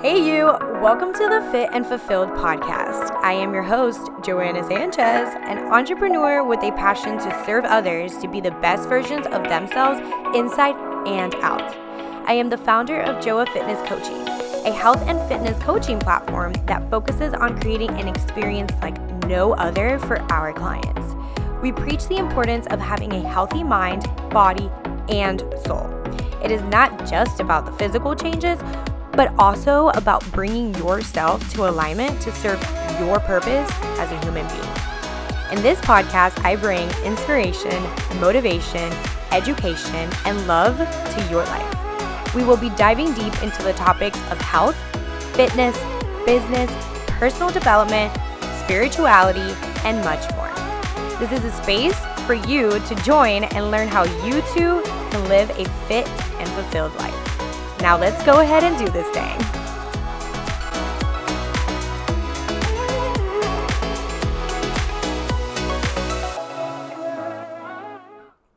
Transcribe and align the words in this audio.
Hey, 0.00 0.24
you! 0.24 0.44
Welcome 0.80 1.12
to 1.12 1.28
the 1.28 1.48
Fit 1.50 1.70
and 1.72 1.84
Fulfilled 1.84 2.28
podcast. 2.28 3.10
I 3.24 3.32
am 3.32 3.52
your 3.52 3.64
host, 3.64 4.08
Joanna 4.22 4.62
Sanchez, 4.62 5.34
an 5.40 5.58
entrepreneur 5.72 6.44
with 6.44 6.62
a 6.62 6.70
passion 6.70 7.18
to 7.18 7.44
serve 7.44 7.64
others 7.64 8.16
to 8.18 8.28
be 8.28 8.40
the 8.40 8.52
best 8.52 8.88
versions 8.88 9.26
of 9.26 9.42
themselves 9.42 9.98
inside 10.36 10.76
and 11.08 11.34
out. 11.42 11.74
I 12.28 12.34
am 12.34 12.48
the 12.48 12.58
founder 12.58 13.00
of 13.00 13.20
Joa 13.24 13.46
Fitness 13.46 13.80
Coaching, 13.88 14.22
a 14.64 14.70
health 14.70 15.02
and 15.08 15.18
fitness 15.28 15.60
coaching 15.60 15.98
platform 15.98 16.52
that 16.66 16.88
focuses 16.90 17.34
on 17.34 17.60
creating 17.60 17.90
an 17.90 18.06
experience 18.06 18.70
like 18.80 19.00
no 19.24 19.54
other 19.54 19.98
for 19.98 20.18
our 20.30 20.52
clients. 20.52 21.16
We 21.60 21.72
preach 21.72 22.06
the 22.06 22.18
importance 22.18 22.68
of 22.68 22.78
having 22.78 23.12
a 23.14 23.28
healthy 23.28 23.64
mind, 23.64 24.04
body, 24.30 24.70
and 25.08 25.40
soul. 25.66 25.90
It 26.40 26.52
is 26.52 26.62
not 26.62 27.10
just 27.10 27.40
about 27.40 27.66
the 27.66 27.72
physical 27.72 28.14
changes, 28.14 28.60
but 29.18 29.34
also 29.36 29.88
about 29.96 30.24
bringing 30.30 30.72
yourself 30.76 31.52
to 31.52 31.68
alignment 31.68 32.22
to 32.22 32.30
serve 32.36 32.62
your 33.00 33.18
purpose 33.18 33.68
as 33.98 34.12
a 34.12 34.20
human 34.24 34.46
being. 34.46 34.72
In 35.50 35.60
this 35.60 35.80
podcast, 35.80 36.40
I 36.44 36.54
bring 36.54 36.88
inspiration, 37.04 37.82
motivation, 38.20 38.92
education, 39.32 40.08
and 40.24 40.46
love 40.46 40.78
to 40.78 41.28
your 41.32 41.44
life. 41.46 42.32
We 42.32 42.44
will 42.44 42.56
be 42.56 42.70
diving 42.70 43.12
deep 43.14 43.42
into 43.42 43.60
the 43.64 43.72
topics 43.72 44.20
of 44.30 44.40
health, 44.40 44.76
fitness, 45.34 45.76
business, 46.24 46.70
personal 47.18 47.50
development, 47.50 48.16
spirituality, 48.62 49.52
and 49.84 49.98
much 50.04 50.32
more. 50.36 50.54
This 51.18 51.32
is 51.32 51.44
a 51.44 51.50
space 51.60 51.98
for 52.24 52.34
you 52.34 52.78
to 52.78 52.94
join 53.02 53.42
and 53.42 53.72
learn 53.72 53.88
how 53.88 54.04
you 54.24 54.42
too 54.54 54.80
can 55.10 55.28
live 55.28 55.50
a 55.58 55.64
fit 55.88 56.06
and 56.06 56.48
fulfilled 56.50 56.94
life. 57.00 57.27
Now 57.80 57.96
let's 57.96 58.22
go 58.24 58.40
ahead 58.40 58.64
and 58.64 58.76
do 58.76 58.90
this 58.90 59.08
thing. 59.10 59.38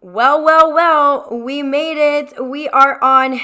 Well, 0.01 0.43
well, 0.43 0.73
well, 0.73 1.27
we 1.31 1.61
made 1.61 1.97
it. 1.97 2.43
We 2.43 2.67
are 2.69 3.01
on 3.03 3.39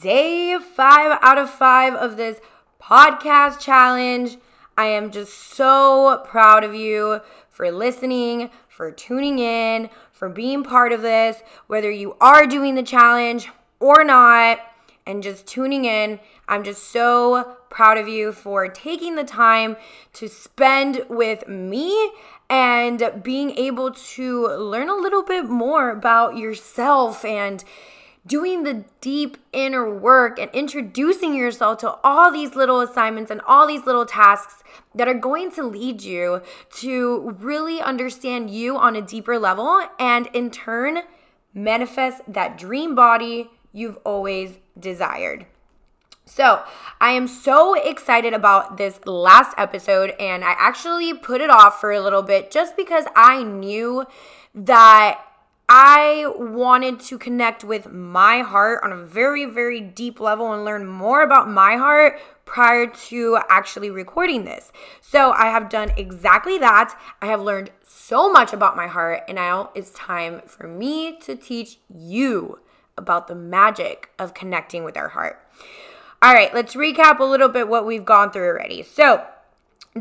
day 0.00 0.58
five 0.58 1.18
out 1.22 1.36
of 1.36 1.50
five 1.50 1.94
of 1.94 2.16
this 2.16 2.40
podcast 2.82 3.60
challenge. 3.60 4.38
I 4.76 4.86
am 4.86 5.10
just 5.10 5.34
so 5.34 6.22
proud 6.24 6.64
of 6.64 6.74
you 6.74 7.20
for 7.50 7.70
listening, 7.70 8.50
for 8.68 8.90
tuning 8.90 9.38
in, 9.38 9.90
for 10.10 10.28
being 10.28 10.64
part 10.64 10.92
of 10.92 11.02
this, 11.02 11.42
whether 11.66 11.90
you 11.90 12.16
are 12.20 12.46
doing 12.46 12.74
the 12.74 12.82
challenge 12.82 13.50
or 13.78 14.04
not 14.04 14.60
and 15.08 15.22
just 15.22 15.46
tuning 15.46 15.86
in. 15.86 16.20
I'm 16.46 16.62
just 16.62 16.84
so 16.92 17.56
proud 17.70 17.96
of 17.96 18.06
you 18.06 18.30
for 18.30 18.68
taking 18.68 19.16
the 19.16 19.24
time 19.24 19.76
to 20.12 20.28
spend 20.28 21.04
with 21.08 21.48
me 21.48 22.12
and 22.50 23.10
being 23.22 23.50
able 23.58 23.92
to 23.92 24.46
learn 24.48 24.88
a 24.88 24.94
little 24.94 25.22
bit 25.24 25.46
more 25.46 25.90
about 25.90 26.36
yourself 26.36 27.24
and 27.24 27.64
doing 28.26 28.62
the 28.62 28.84
deep 29.00 29.38
inner 29.52 29.92
work 29.92 30.38
and 30.38 30.50
introducing 30.52 31.34
yourself 31.34 31.78
to 31.78 31.90
all 32.04 32.30
these 32.30 32.54
little 32.54 32.80
assignments 32.80 33.30
and 33.30 33.40
all 33.46 33.66
these 33.66 33.86
little 33.86 34.04
tasks 34.04 34.62
that 34.94 35.08
are 35.08 35.14
going 35.14 35.50
to 35.50 35.62
lead 35.62 36.02
you 36.02 36.42
to 36.70 37.34
really 37.40 37.80
understand 37.80 38.50
you 38.50 38.76
on 38.76 38.94
a 38.94 39.00
deeper 39.00 39.38
level 39.38 39.80
and 39.98 40.26
in 40.34 40.50
turn 40.50 40.98
manifest 41.54 42.20
that 42.28 42.58
dream 42.58 42.94
body 42.94 43.50
you've 43.72 43.98
always 44.04 44.58
desired. 44.78 45.46
So, 46.28 46.62
I 47.00 47.12
am 47.12 47.26
so 47.26 47.72
excited 47.72 48.34
about 48.34 48.76
this 48.76 49.00
last 49.06 49.54
episode, 49.56 50.10
and 50.20 50.44
I 50.44 50.54
actually 50.58 51.14
put 51.14 51.40
it 51.40 51.48
off 51.48 51.80
for 51.80 51.90
a 51.90 52.00
little 52.00 52.22
bit 52.22 52.50
just 52.50 52.76
because 52.76 53.06
I 53.16 53.42
knew 53.42 54.04
that 54.54 55.20
I 55.70 56.30
wanted 56.36 57.00
to 57.00 57.18
connect 57.18 57.64
with 57.64 57.90
my 57.90 58.40
heart 58.40 58.84
on 58.84 58.92
a 58.92 58.96
very, 58.96 59.46
very 59.46 59.80
deep 59.80 60.20
level 60.20 60.52
and 60.52 60.66
learn 60.66 60.86
more 60.86 61.22
about 61.22 61.48
my 61.48 61.76
heart 61.76 62.20
prior 62.44 62.86
to 62.86 63.38
actually 63.48 63.90
recording 63.90 64.44
this. 64.44 64.70
So, 65.00 65.32
I 65.32 65.46
have 65.46 65.70
done 65.70 65.92
exactly 65.96 66.58
that. 66.58 66.94
I 67.22 67.26
have 67.26 67.40
learned 67.40 67.70
so 67.82 68.30
much 68.30 68.52
about 68.52 68.76
my 68.76 68.86
heart, 68.86 69.22
and 69.28 69.36
now 69.36 69.70
it's 69.74 69.90
time 69.92 70.42
for 70.46 70.68
me 70.68 71.18
to 71.20 71.34
teach 71.34 71.78
you 71.88 72.58
about 72.98 73.28
the 73.28 73.34
magic 73.34 74.10
of 74.18 74.34
connecting 74.34 74.84
with 74.84 74.96
our 74.96 75.08
heart. 75.08 75.40
All 76.20 76.34
right, 76.34 76.52
let's 76.52 76.74
recap 76.74 77.20
a 77.20 77.24
little 77.24 77.48
bit 77.48 77.68
what 77.68 77.86
we've 77.86 78.04
gone 78.04 78.32
through 78.32 78.48
already. 78.48 78.82
So, 78.82 79.24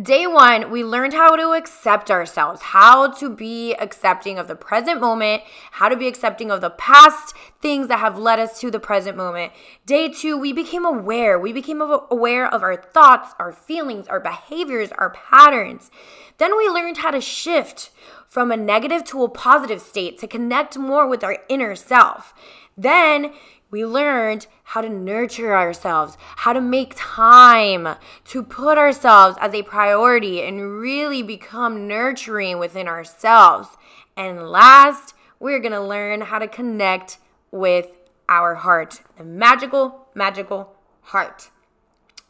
Day 0.04 0.28
one, 0.28 0.70
we 0.70 0.84
learned 0.84 1.14
how 1.14 1.38
to 1.38 1.54
accept 1.54 2.12
ourselves, 2.12 2.62
how 2.62 3.10
to 3.14 3.30
be 3.30 3.74
accepting 3.76 4.38
of 4.38 4.50
the 4.50 4.56
present 4.56 5.00
moment, 5.00 5.44
how 5.72 5.88
to 5.88 5.96
be 5.96 6.10
accepting 6.10 6.52
of 6.52 6.60
the 6.60 6.72
past 6.72 7.34
things 7.62 7.88
that 7.88 8.00
have 8.00 8.20
led 8.20 8.38
us 8.38 8.60
to 8.60 8.70
the 8.70 8.82
present 8.82 9.16
moment. 9.16 9.54
Day 9.86 10.10
two, 10.10 10.38
we 10.38 10.52
became 10.52 10.84
aware. 10.84 11.40
We 11.40 11.54
became 11.54 11.82
aware 11.82 12.54
of 12.54 12.64
our 12.64 12.76
thoughts, 12.76 13.34
our 13.40 13.54
feelings, 13.54 14.08
our 14.10 14.20
behaviors, 14.20 14.92
our 14.92 15.12
patterns. 15.12 15.90
Then 16.38 16.58
we 16.58 16.68
learned 16.68 16.98
how 16.98 17.12
to 17.12 17.22
shift 17.22 17.90
from 18.28 18.52
a 18.52 18.58
negative 18.58 19.06
to 19.06 19.24
a 19.24 19.30
positive 19.30 19.82
state 19.82 20.18
to 20.20 20.28
connect 20.28 20.78
more 20.78 21.08
with 21.08 21.24
our 21.24 21.38
inner 21.48 21.76
self. 21.76 22.34
Then 22.78 23.32
we 23.70 23.86
learned 23.86 24.48
how 24.64 24.82
to 24.82 24.90
nurture 24.90 25.56
ourselves, 25.56 26.18
how 26.38 26.54
to 26.54 26.62
make 26.62 26.94
time 26.96 27.96
to 28.26 28.44
put 28.44 28.78
ourselves 28.78 29.38
as 29.42 29.54
a 29.54 29.64
priority 29.64 30.42
and 30.42 30.80
really 30.80 31.22
become 31.22 31.88
nurturing 31.88 32.60
within 32.60 32.88
ourselves. 32.88 33.70
And 34.16 34.50
last, 34.50 35.14
we're 35.40 35.60
gonna 35.60 35.86
learn 35.86 36.22
how 36.22 36.40
to 36.40 36.48
connect 36.48 37.18
with 37.52 37.92
our 38.30 38.56
heart, 38.56 39.02
the 39.18 39.24
magical, 39.24 40.08
magical 40.16 40.76
heart. 41.02 41.50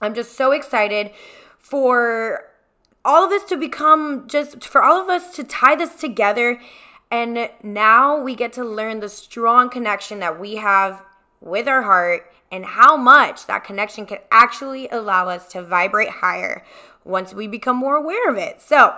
I'm 0.01 0.13
just 0.13 0.33
so 0.33 0.51
excited 0.51 1.11
for 1.59 2.45
all 3.03 3.23
of 3.23 3.29
this 3.29 3.43
to 3.45 3.57
become 3.57 4.27
just 4.27 4.63
for 4.65 4.83
all 4.83 5.01
of 5.01 5.09
us 5.09 5.35
to 5.35 5.43
tie 5.43 5.75
this 5.75 5.95
together. 5.95 6.59
And 7.09 7.49
now 7.63 8.21
we 8.21 8.35
get 8.35 8.53
to 8.53 8.65
learn 8.65 8.99
the 8.99 9.09
strong 9.09 9.69
connection 9.69 10.19
that 10.19 10.39
we 10.39 10.57
have 10.57 11.01
with 11.41 11.67
our 11.67 11.81
heart 11.81 12.31
and 12.51 12.65
how 12.65 12.95
much 12.95 13.45
that 13.47 13.63
connection 13.63 14.05
can 14.05 14.19
actually 14.31 14.87
allow 14.89 15.27
us 15.27 15.47
to 15.49 15.61
vibrate 15.61 16.09
higher 16.09 16.63
once 17.03 17.33
we 17.33 17.47
become 17.47 17.75
more 17.75 17.95
aware 17.95 18.29
of 18.29 18.37
it. 18.37 18.61
So, 18.61 18.95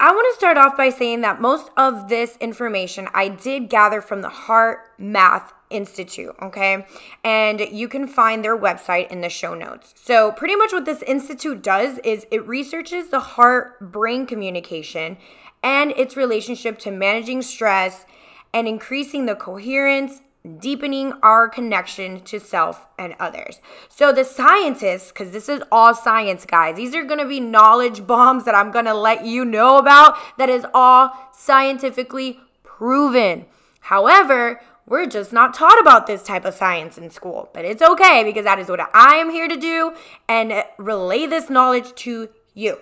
I 0.00 0.10
want 0.10 0.26
to 0.32 0.36
start 0.36 0.56
off 0.56 0.76
by 0.76 0.88
saying 0.88 1.20
that 1.20 1.40
most 1.40 1.70
of 1.76 2.08
this 2.08 2.36
information 2.40 3.06
I 3.14 3.28
did 3.28 3.68
gather 3.68 4.00
from 4.00 4.20
the 4.20 4.28
Heart 4.28 4.80
Math 4.98 5.52
Institute, 5.70 6.34
okay? 6.42 6.84
And 7.22 7.60
you 7.60 7.86
can 7.86 8.08
find 8.08 8.44
their 8.44 8.58
website 8.58 9.12
in 9.12 9.20
the 9.20 9.28
show 9.28 9.54
notes. 9.54 9.94
So, 9.96 10.32
pretty 10.32 10.56
much 10.56 10.72
what 10.72 10.86
this 10.86 11.02
institute 11.02 11.62
does 11.62 11.98
is 11.98 12.26
it 12.32 12.46
researches 12.48 13.10
the 13.10 13.20
heart 13.20 13.78
brain 13.92 14.26
communication 14.26 15.18
and 15.62 15.92
its 15.92 16.16
relationship 16.16 16.80
to 16.80 16.90
managing 16.90 17.42
stress 17.42 18.04
and 18.52 18.66
increasing 18.66 19.26
the 19.26 19.36
coherence 19.36 20.20
deepening 20.58 21.12
our 21.22 21.48
connection 21.48 22.20
to 22.20 22.40
self 22.40 22.86
and 22.98 23.14
others. 23.20 23.60
So, 23.88 24.12
the 24.12 24.24
scientists, 24.24 25.12
because 25.12 25.30
this 25.30 25.48
is 25.48 25.62
all 25.70 25.94
science, 25.94 26.44
guys, 26.44 26.76
these 26.76 26.94
are 26.94 27.04
gonna 27.04 27.26
be 27.26 27.40
knowledge 27.40 28.06
bombs 28.06 28.44
that 28.44 28.54
I'm 28.54 28.70
gonna 28.70 28.94
let 28.94 29.24
you 29.24 29.44
know 29.44 29.78
about 29.78 30.16
that 30.38 30.48
is 30.48 30.66
all 30.74 31.12
scientifically 31.32 32.40
proven. 32.62 33.46
However, 33.80 34.60
we're 34.86 35.06
just 35.06 35.32
not 35.32 35.54
taught 35.54 35.80
about 35.80 36.06
this 36.06 36.22
type 36.22 36.44
of 36.44 36.54
science 36.54 36.98
in 36.98 37.10
school, 37.10 37.48
but 37.54 37.64
it's 37.64 37.82
okay 37.82 38.24
because 38.24 38.44
that 38.44 38.58
is 38.58 38.68
what 38.68 38.80
I 38.94 39.16
am 39.16 39.30
here 39.30 39.46
to 39.46 39.56
do 39.56 39.94
and 40.28 40.64
relay 40.76 41.26
this 41.26 41.48
knowledge 41.48 41.94
to 41.96 42.28
you. 42.54 42.78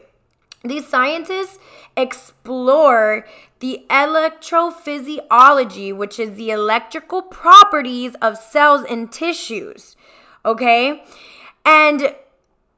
These 0.62 0.86
scientists 0.86 1.58
explore 1.96 3.26
the 3.60 3.86
electrophysiology, 3.88 5.96
which 5.96 6.18
is 6.18 6.32
the 6.32 6.50
electrical 6.50 7.22
properties 7.22 8.14
of 8.20 8.36
cells 8.36 8.84
and 8.88 9.10
tissues. 9.10 9.96
Okay? 10.44 11.02
And 11.64 12.14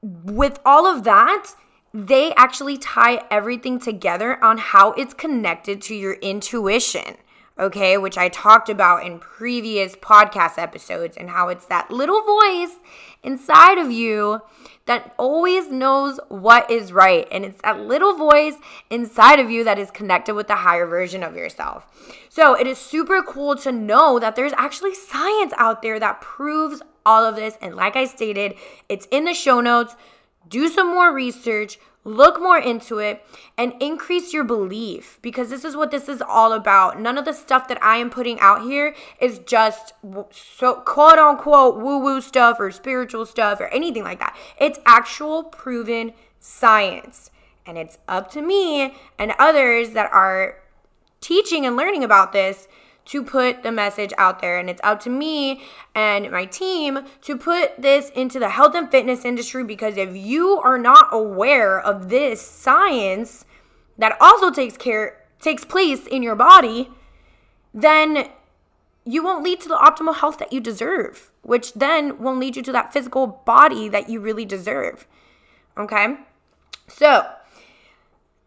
with 0.02 0.60
all 0.64 0.86
of 0.86 1.02
that, 1.04 1.54
they 1.94 2.34
actually 2.34 2.78
tie 2.78 3.24
everything 3.30 3.78
together 3.78 4.42
on 4.42 4.58
how 4.58 4.92
it's 4.92 5.14
connected 5.14 5.80
to 5.82 5.94
your 5.94 6.14
intuition. 6.14 7.16
Okay, 7.58 7.98
which 7.98 8.18
I 8.18 8.28
talked 8.28 8.68
about 8.68 9.04
in 9.04 9.18
previous 9.18 9.96
podcast 9.96 10.58
episodes, 10.58 11.16
and 11.16 11.30
how 11.30 11.48
it's 11.48 11.66
that 11.66 11.90
little 11.90 12.22
voice 12.22 12.76
inside 13.22 13.78
of 13.78 13.90
you 13.90 14.40
that 14.86 15.14
always 15.16 15.70
knows 15.70 16.18
what 16.28 16.68
is 16.70 16.92
right. 16.92 17.28
And 17.30 17.44
it's 17.44 17.60
that 17.62 17.80
little 17.80 18.16
voice 18.16 18.54
inside 18.90 19.38
of 19.38 19.50
you 19.50 19.62
that 19.64 19.78
is 19.78 19.90
connected 19.90 20.34
with 20.34 20.48
the 20.48 20.56
higher 20.56 20.86
version 20.86 21.22
of 21.22 21.36
yourself. 21.36 21.86
So 22.28 22.54
it 22.54 22.66
is 22.66 22.78
super 22.78 23.22
cool 23.22 23.54
to 23.56 23.70
know 23.70 24.18
that 24.18 24.34
there's 24.34 24.52
actually 24.56 24.94
science 24.94 25.52
out 25.56 25.82
there 25.82 26.00
that 26.00 26.20
proves 26.20 26.82
all 27.06 27.24
of 27.24 27.36
this. 27.36 27.56
And 27.62 27.76
like 27.76 27.94
I 27.94 28.06
stated, 28.06 28.54
it's 28.88 29.06
in 29.10 29.24
the 29.24 29.34
show 29.34 29.60
notes. 29.60 29.94
Do 30.48 30.68
some 30.68 30.88
more 30.88 31.14
research, 31.14 31.78
look 32.04 32.40
more 32.40 32.58
into 32.58 32.98
it 32.98 33.24
and 33.56 33.74
increase 33.80 34.32
your 34.32 34.44
belief 34.44 35.18
because 35.22 35.50
this 35.50 35.64
is 35.64 35.76
what 35.76 35.90
this 35.90 36.08
is 36.08 36.22
all 36.22 36.52
about. 36.52 37.00
None 37.00 37.18
of 37.18 37.24
the 37.24 37.32
stuff 37.32 37.68
that 37.68 37.82
I 37.82 37.96
am 37.96 38.10
putting 38.10 38.40
out 38.40 38.62
here 38.62 38.94
is 39.20 39.38
just 39.40 39.92
so 40.32 40.74
quote 40.74 41.18
unquote 41.18 41.76
woo 41.80 41.98
woo 41.98 42.20
stuff 42.20 42.58
or 42.58 42.70
spiritual 42.70 43.26
stuff 43.26 43.60
or 43.60 43.68
anything 43.68 44.02
like 44.02 44.18
that. 44.18 44.36
It's 44.58 44.78
actual 44.84 45.44
proven 45.44 46.12
science. 46.40 47.30
And 47.64 47.78
it's 47.78 47.98
up 48.08 48.30
to 48.32 48.42
me 48.42 48.94
and 49.18 49.34
others 49.38 49.90
that 49.90 50.10
are 50.12 50.58
teaching 51.20 51.64
and 51.64 51.76
learning 51.76 52.02
about 52.02 52.32
this 52.32 52.66
to 53.06 53.22
put 53.22 53.62
the 53.62 53.72
message 53.72 54.12
out 54.16 54.40
there. 54.40 54.58
And 54.58 54.70
it's 54.70 54.80
up 54.84 55.00
to 55.00 55.10
me 55.10 55.62
and 55.94 56.30
my 56.30 56.44
team 56.44 57.00
to 57.22 57.36
put 57.36 57.80
this 57.80 58.10
into 58.10 58.38
the 58.38 58.50
health 58.50 58.74
and 58.74 58.90
fitness 58.90 59.24
industry 59.24 59.64
because 59.64 59.96
if 59.96 60.16
you 60.16 60.60
are 60.60 60.78
not 60.78 61.08
aware 61.10 61.80
of 61.80 62.08
this 62.08 62.40
science 62.40 63.44
that 63.98 64.16
also 64.20 64.50
takes 64.50 64.76
care 64.76 65.18
takes 65.40 65.64
place 65.64 66.06
in 66.06 66.22
your 66.22 66.36
body, 66.36 66.88
then 67.74 68.28
you 69.04 69.22
won't 69.22 69.42
lead 69.42 69.60
to 69.60 69.68
the 69.68 69.74
optimal 69.74 70.14
health 70.16 70.38
that 70.38 70.52
you 70.52 70.60
deserve, 70.60 71.32
which 71.42 71.74
then 71.74 72.18
will 72.18 72.36
lead 72.36 72.56
you 72.56 72.62
to 72.62 72.72
that 72.72 72.92
physical 72.92 73.26
body 73.26 73.88
that 73.88 74.08
you 74.08 74.20
really 74.20 74.44
deserve. 74.44 75.06
Okay? 75.76 76.16
So, 76.86 77.26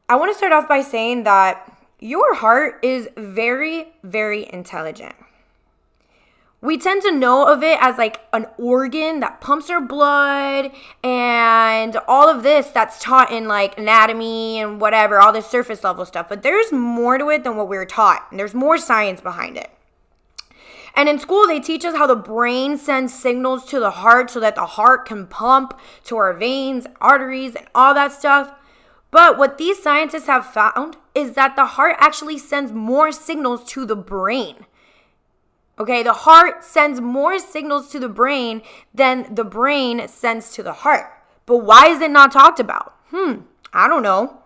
I 0.08 0.16
want 0.16 0.32
to 0.32 0.38
start 0.38 0.54
off 0.54 0.68
by 0.68 0.82
saying 0.82 1.24
that 1.24 1.75
your 2.00 2.36
heart 2.36 2.80
is 2.84 3.10
very, 3.16 3.94
very 4.04 4.48
intelligent. 4.52 5.16
We 6.62 6.80
tend 6.80 7.04
to 7.04 7.12
know 7.12 7.46
of 7.46 7.62
it 7.62 7.78
as 7.80 7.98
like 7.98 8.22
an 8.34 8.48
organ 8.58 9.20
that 9.20 9.40
pumps 9.40 9.70
our 9.70 9.82
blood 9.82 10.72
and 11.04 11.96
all 12.08 12.28
of 12.28 12.42
this 12.42 12.68
that's 12.68 13.00
taught 13.00 13.32
in 13.32 13.48
like 13.48 13.78
anatomy 13.78 14.60
and 14.60 14.82
whatever, 14.82 15.20
all 15.20 15.32
this 15.32 15.46
surface 15.46 15.84
level 15.84 16.06
stuff. 16.06 16.28
But 16.28 16.42
there's 16.42 16.72
more 16.72 17.20
to 17.20 17.30
it 17.30 17.44
than 17.44 17.56
what 17.56 17.70
we 17.70 17.78
are 17.78 17.86
taught, 17.86 18.26
and 18.32 18.40
there's 18.40 18.56
more 18.56 18.80
science 18.80 19.22
behind 19.22 19.58
it. 19.58 19.70
And 20.96 21.08
in 21.08 21.20
school, 21.20 21.46
they 21.46 21.60
teach 21.60 21.86
us 21.86 21.96
how 21.96 22.08
the 22.08 22.16
brain 22.16 22.78
sends 22.78 23.14
signals 23.14 23.66
to 23.66 23.80
the 23.80 23.92
heart 23.92 24.32
so 24.32 24.40
that 24.40 24.56
the 24.56 24.66
heart 24.66 25.06
can 25.06 25.28
pump 25.28 25.78
to 26.06 26.18
our 26.18 26.34
veins, 26.34 26.88
arteries, 27.00 27.54
and 27.56 27.68
all 27.76 27.94
that 27.94 28.14
stuff. 28.14 28.52
But 29.12 29.38
what 29.38 29.58
these 29.58 29.84
scientists 29.84 30.28
have 30.28 30.48
found 30.48 30.98
is 31.16 31.32
that 31.32 31.56
the 31.56 31.66
heart 31.66 31.96
actually 31.98 32.38
sends 32.38 32.74
more 32.74 33.12
signals 33.12 33.64
to 33.72 33.86
the 33.86 33.96
brain. 33.96 34.66
Okay, 35.80 36.04
the 36.04 36.14
heart 36.14 36.64
sends 36.64 37.02
more 37.02 37.40
signals 37.40 37.90
to 37.90 38.00
the 38.00 38.10
brain 38.10 38.62
than 38.94 39.34
the 39.34 39.44
brain 39.44 40.08
sends 40.08 40.52
to 40.54 40.64
the 40.64 40.74
heart. 40.74 41.12
But 41.46 41.58
why 41.60 41.88
is 41.88 42.02
it 42.02 42.12
not 42.12 42.32
talked 42.32 42.60
about? 42.60 42.94
Hmm, 43.10 43.42
I 43.74 43.88
don't 43.88 44.04
know. 44.04 44.42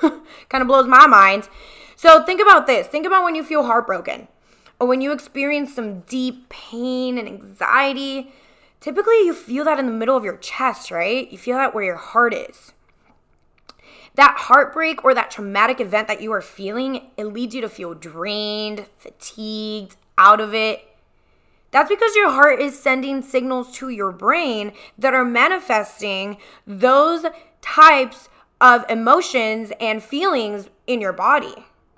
kind 0.48 0.62
of 0.62 0.68
blows 0.68 0.86
my 0.86 1.06
mind. 1.06 1.48
So 1.96 2.24
think 2.24 2.40
about 2.40 2.66
this. 2.66 2.86
Think 2.86 3.06
about 3.06 3.24
when 3.24 3.34
you 3.34 3.44
feel 3.44 3.64
heartbroken 3.64 4.28
or 4.80 4.86
when 4.86 5.00
you 5.00 5.12
experience 5.12 5.74
some 5.74 6.00
deep 6.00 6.48
pain 6.48 7.18
and 7.18 7.28
anxiety. 7.28 8.32
Typically, 8.80 9.24
you 9.24 9.34
feel 9.34 9.64
that 9.64 9.78
in 9.78 9.86
the 9.86 9.92
middle 9.92 10.16
of 10.16 10.24
your 10.24 10.36
chest, 10.38 10.90
right? 10.90 11.30
You 11.30 11.38
feel 11.38 11.56
that 11.56 11.74
where 11.74 11.84
your 11.84 11.96
heart 11.96 12.34
is 12.34 12.72
that 14.14 14.36
heartbreak 14.36 15.04
or 15.04 15.14
that 15.14 15.30
traumatic 15.30 15.80
event 15.80 16.08
that 16.08 16.20
you 16.20 16.32
are 16.32 16.42
feeling, 16.42 17.10
it 17.16 17.24
leads 17.24 17.54
you 17.54 17.60
to 17.60 17.68
feel 17.68 17.94
drained, 17.94 18.86
fatigued, 18.98 19.96
out 20.18 20.40
of 20.40 20.54
it. 20.54 20.86
That's 21.70 21.88
because 21.88 22.14
your 22.14 22.30
heart 22.30 22.60
is 22.60 22.78
sending 22.78 23.22
signals 23.22 23.74
to 23.78 23.88
your 23.88 24.12
brain 24.12 24.72
that 24.98 25.14
are 25.14 25.24
manifesting 25.24 26.36
those 26.66 27.24
types 27.62 28.28
of 28.60 28.84
emotions 28.90 29.72
and 29.80 30.02
feelings 30.02 30.68
in 30.86 31.00
your 31.00 31.14
body 31.14 31.54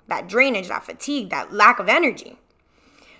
that 0.07 0.27
drainage, 0.27 0.67
that 0.67 0.83
fatigue, 0.83 1.29
that 1.29 1.51
lack 1.51 1.79
of 1.79 1.89
energy. 1.89 2.37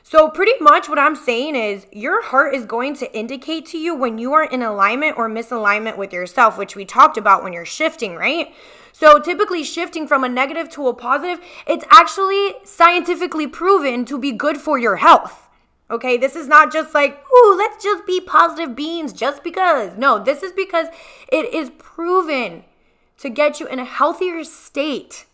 So, 0.03 0.30
pretty 0.30 0.53
much 0.59 0.88
what 0.88 1.00
I'm 1.00 1.15
saying 1.15 1.56
is 1.56 1.88
your 1.92 2.24
heart 2.24 2.53
is 2.53 2.65
going 2.65 2.95
to 2.97 3.18
indicate 3.18 3.65
to 3.68 3.80
you 3.80 3.95
when 3.95 4.19
you 4.19 4.33
are 4.33 4.44
in 4.44 4.62
alignment 4.62 5.18
or 5.18 5.27
misalignment 5.27 5.97
with 5.97 6.13
yourself, 6.13 6.59
which 6.59 6.75
we 6.75 6.86
talked 6.86 7.18
about 7.18 7.44
when 7.44 7.53
you're 7.53 7.65
shifting, 7.65 8.15
right? 8.15 8.53
So, 8.97 9.19
typically, 9.19 9.65
shifting 9.65 10.07
from 10.07 10.24
a 10.24 10.30
negative 10.30 10.69
to 10.69 10.88
a 10.88 10.94
positive, 10.94 11.44
it's 11.68 11.83
actually 11.92 12.53
scientifically 12.63 13.45
proven 13.45 14.06
to 14.06 14.18
be 14.18 14.31
good 14.31 14.56
for 14.56 14.77
your 14.77 14.95
health. 14.95 15.50
Okay, 15.92 16.15
this 16.15 16.33
is 16.33 16.47
not 16.47 16.71
just 16.71 16.94
like, 16.94 17.21
ooh, 17.30 17.56
let's 17.57 17.83
just 17.83 18.06
be 18.06 18.21
positive 18.21 18.74
beings 18.74 19.12
just 19.12 19.44
because. 19.44 19.97
No, 19.97 20.24
this 20.24 20.42
is 20.44 20.53
because 20.53 20.88
it 21.30 21.53
is 21.53 21.71
proven 21.77 22.63
to 23.18 23.30
get 23.30 23.59
you 23.59 23.68
in 23.68 23.80
a 23.80 23.83
healthier 23.83 24.45
state 24.45 25.25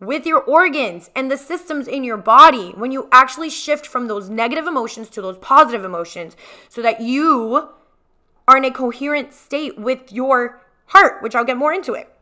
with 0.00 0.26
your 0.26 0.40
organs 0.40 1.08
and 1.14 1.30
the 1.30 1.38
systems 1.38 1.86
in 1.86 2.02
your 2.02 2.16
body 2.16 2.72
when 2.72 2.90
you 2.90 3.08
actually 3.12 3.48
shift 3.48 3.86
from 3.86 4.08
those 4.08 4.28
negative 4.28 4.66
emotions 4.66 5.08
to 5.10 5.22
those 5.22 5.38
positive 5.38 5.84
emotions 5.84 6.36
so 6.68 6.82
that 6.82 7.00
you 7.00 7.68
are 8.48 8.56
in 8.56 8.64
a 8.64 8.72
coherent 8.72 9.32
state 9.32 9.78
with 9.78 10.10
your 10.10 10.60
heart, 10.86 11.22
which 11.22 11.36
I'll 11.36 11.44
get 11.44 11.56
more 11.56 11.72
into 11.72 11.92
it. 11.92 12.12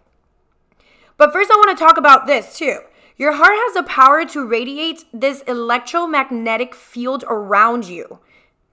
But 1.17 1.33
first, 1.33 1.51
I 1.51 1.55
want 1.55 1.77
to 1.77 1.83
talk 1.83 1.97
about 1.97 2.27
this 2.27 2.59
too. 2.59 2.81
Your 3.17 3.33
heart 3.33 3.55
has 3.55 3.75
the 3.75 3.83
power 3.83 4.27
to 4.27 4.47
radiate 4.47 5.05
this 5.13 5.41
electromagnetic 5.43 6.75
field 6.75 7.25
around 7.29 7.87
you. 7.87 8.19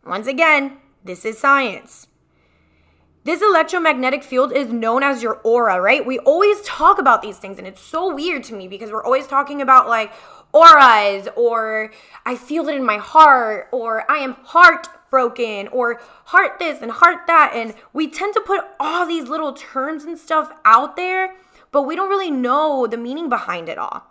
Once 0.06 0.28
again, 0.28 0.78
this 1.04 1.24
is 1.24 1.38
science. 1.38 2.08
This 3.24 3.42
electromagnetic 3.42 4.22
field 4.22 4.52
is 4.52 4.74
known 4.74 5.02
as 5.02 5.24
your 5.24 5.36
aura, 5.46 5.80
right? 5.80 6.06
We 6.06 6.20
always 6.20 6.62
talk 6.64 7.00
about 7.00 7.22
these 7.22 7.38
things, 7.38 7.58
and 7.58 7.66
it's 7.66 7.80
so 7.80 8.14
weird 8.14 8.44
to 8.46 8.54
me 8.54 8.68
because 8.68 8.92
we're 8.92 9.06
always 9.06 9.28
talking 9.28 9.62
about 9.62 9.88
like 9.88 10.12
auras, 10.52 11.30
or 11.38 11.94
I 12.26 12.36
feel 12.36 12.68
it 12.68 12.76
in 12.76 12.84
my 12.86 12.98
heart, 12.98 13.70
or 13.72 14.10
I 14.12 14.18
am 14.18 14.36
heartbroken, 14.44 15.70
or 15.70 16.02
heart 16.26 16.60
this 16.60 16.82
and 16.82 16.92
heart 16.92 17.26
that. 17.28 17.54
And 17.56 17.76
we 17.94 18.10
tend 18.10 18.34
to 18.34 18.42
put 18.42 18.66
all 18.78 19.06
these 19.06 19.30
little 19.30 19.54
terms 19.54 20.04
and 20.04 20.18
stuff 20.18 20.52
out 20.66 20.98
there, 20.98 21.36
but 21.74 21.82
we 21.82 21.98
don't 21.98 22.10
really 22.10 22.32
know 22.32 22.88
the 22.88 22.96
meaning 22.96 23.28
behind 23.28 23.68
it 23.68 23.78
all. 23.78 24.04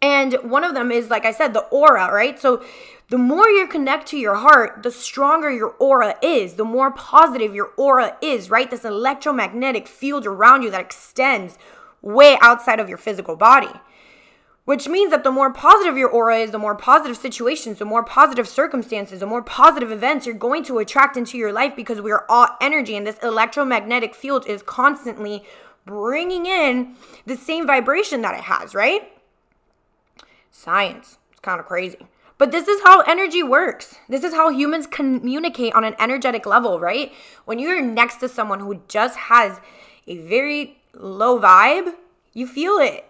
And 0.00 0.34
one 0.42 0.64
of 0.64 0.74
them 0.74 0.90
is, 0.90 1.10
like 1.10 1.24
I 1.24 1.32
said, 1.32 1.52
the 1.52 1.66
aura, 1.66 2.10
right? 2.10 2.38
So 2.40 2.64
the 3.08 3.18
more 3.18 3.48
you 3.48 3.66
connect 3.68 4.08
to 4.08 4.16
your 4.16 4.36
heart, 4.36 4.82
the 4.82 4.90
stronger 4.90 5.50
your 5.50 5.76
aura 5.78 6.16
is, 6.22 6.54
the 6.54 6.64
more 6.64 6.90
positive 6.90 7.54
your 7.54 7.72
aura 7.76 8.16
is, 8.20 8.48
right? 8.48 8.70
This 8.70 8.84
electromagnetic 8.84 9.86
field 9.86 10.26
around 10.26 10.62
you 10.62 10.70
that 10.70 10.80
extends 10.80 11.58
way 12.00 12.36
outside 12.40 12.80
of 12.80 12.88
your 12.88 12.98
physical 12.98 13.36
body. 13.36 13.70
Which 14.64 14.88
means 14.88 15.10
that 15.10 15.24
the 15.24 15.32
more 15.32 15.52
positive 15.52 15.96
your 15.96 16.08
aura 16.08 16.38
is, 16.38 16.52
the 16.52 16.58
more 16.58 16.76
positive 16.76 17.16
situations, 17.16 17.78
the 17.78 17.84
more 17.84 18.04
positive 18.04 18.46
circumstances, 18.46 19.18
the 19.18 19.26
more 19.26 19.42
positive 19.42 19.90
events 19.90 20.24
you're 20.24 20.36
going 20.36 20.64
to 20.64 20.78
attract 20.78 21.16
into 21.16 21.36
your 21.36 21.52
life 21.52 21.74
because 21.74 22.00
we 22.00 22.12
are 22.12 22.24
all 22.28 22.46
energy 22.60 22.96
and 22.96 23.04
this 23.04 23.18
electromagnetic 23.24 24.14
field 24.14 24.46
is 24.46 24.62
constantly 24.62 25.44
bringing 25.84 26.46
in 26.46 26.96
the 27.26 27.36
same 27.36 27.66
vibration 27.66 28.22
that 28.22 28.34
it 28.34 28.44
has, 28.44 28.74
right? 28.74 29.12
Science. 30.50 31.18
It's 31.30 31.40
kind 31.40 31.60
of 31.60 31.66
crazy. 31.66 32.06
But 32.38 32.50
this 32.50 32.66
is 32.66 32.82
how 32.82 33.02
energy 33.02 33.42
works. 33.42 33.96
This 34.08 34.24
is 34.24 34.34
how 34.34 34.50
humans 34.50 34.86
communicate 34.86 35.74
on 35.74 35.84
an 35.84 35.94
energetic 35.98 36.44
level, 36.44 36.80
right? 36.80 37.12
When 37.44 37.58
you're 37.58 37.80
next 37.80 38.16
to 38.16 38.28
someone 38.28 38.60
who 38.60 38.82
just 38.88 39.16
has 39.16 39.60
a 40.06 40.18
very 40.18 40.78
low 40.94 41.38
vibe, 41.38 41.94
you 42.32 42.46
feel 42.46 42.78
it. 42.78 43.04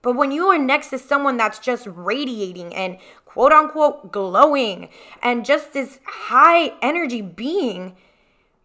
But 0.00 0.16
when 0.16 0.32
you 0.32 0.46
are 0.46 0.58
next 0.58 0.90
to 0.90 0.98
someone 0.98 1.36
that's 1.36 1.58
just 1.58 1.86
radiating 1.86 2.74
and 2.74 2.98
quote 3.24 3.52
unquote 3.52 4.10
glowing 4.10 4.88
and 5.22 5.44
just 5.44 5.72
this 5.72 6.00
high 6.04 6.72
energy 6.82 7.22
being, 7.22 7.94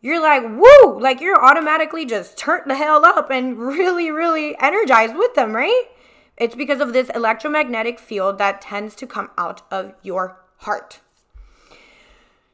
you're 0.01 0.21
like, 0.21 0.43
woo, 0.43 0.99
like 0.99 1.21
you're 1.21 1.43
automatically 1.43 2.05
just 2.05 2.37
turned 2.37 2.69
the 2.69 2.75
hell 2.75 3.05
up 3.05 3.29
and 3.29 3.57
really, 3.57 4.11
really 4.11 4.55
energized 4.59 5.15
with 5.15 5.33
them, 5.35 5.55
right? 5.55 5.85
It's 6.37 6.55
because 6.55 6.79
of 6.81 6.93
this 6.93 7.09
electromagnetic 7.09 7.99
field 7.99 8.37
that 8.37 8.61
tends 8.61 8.95
to 8.95 9.07
come 9.07 9.31
out 9.37 9.63
of 9.71 9.93
your 10.03 10.39
heart. 10.57 10.99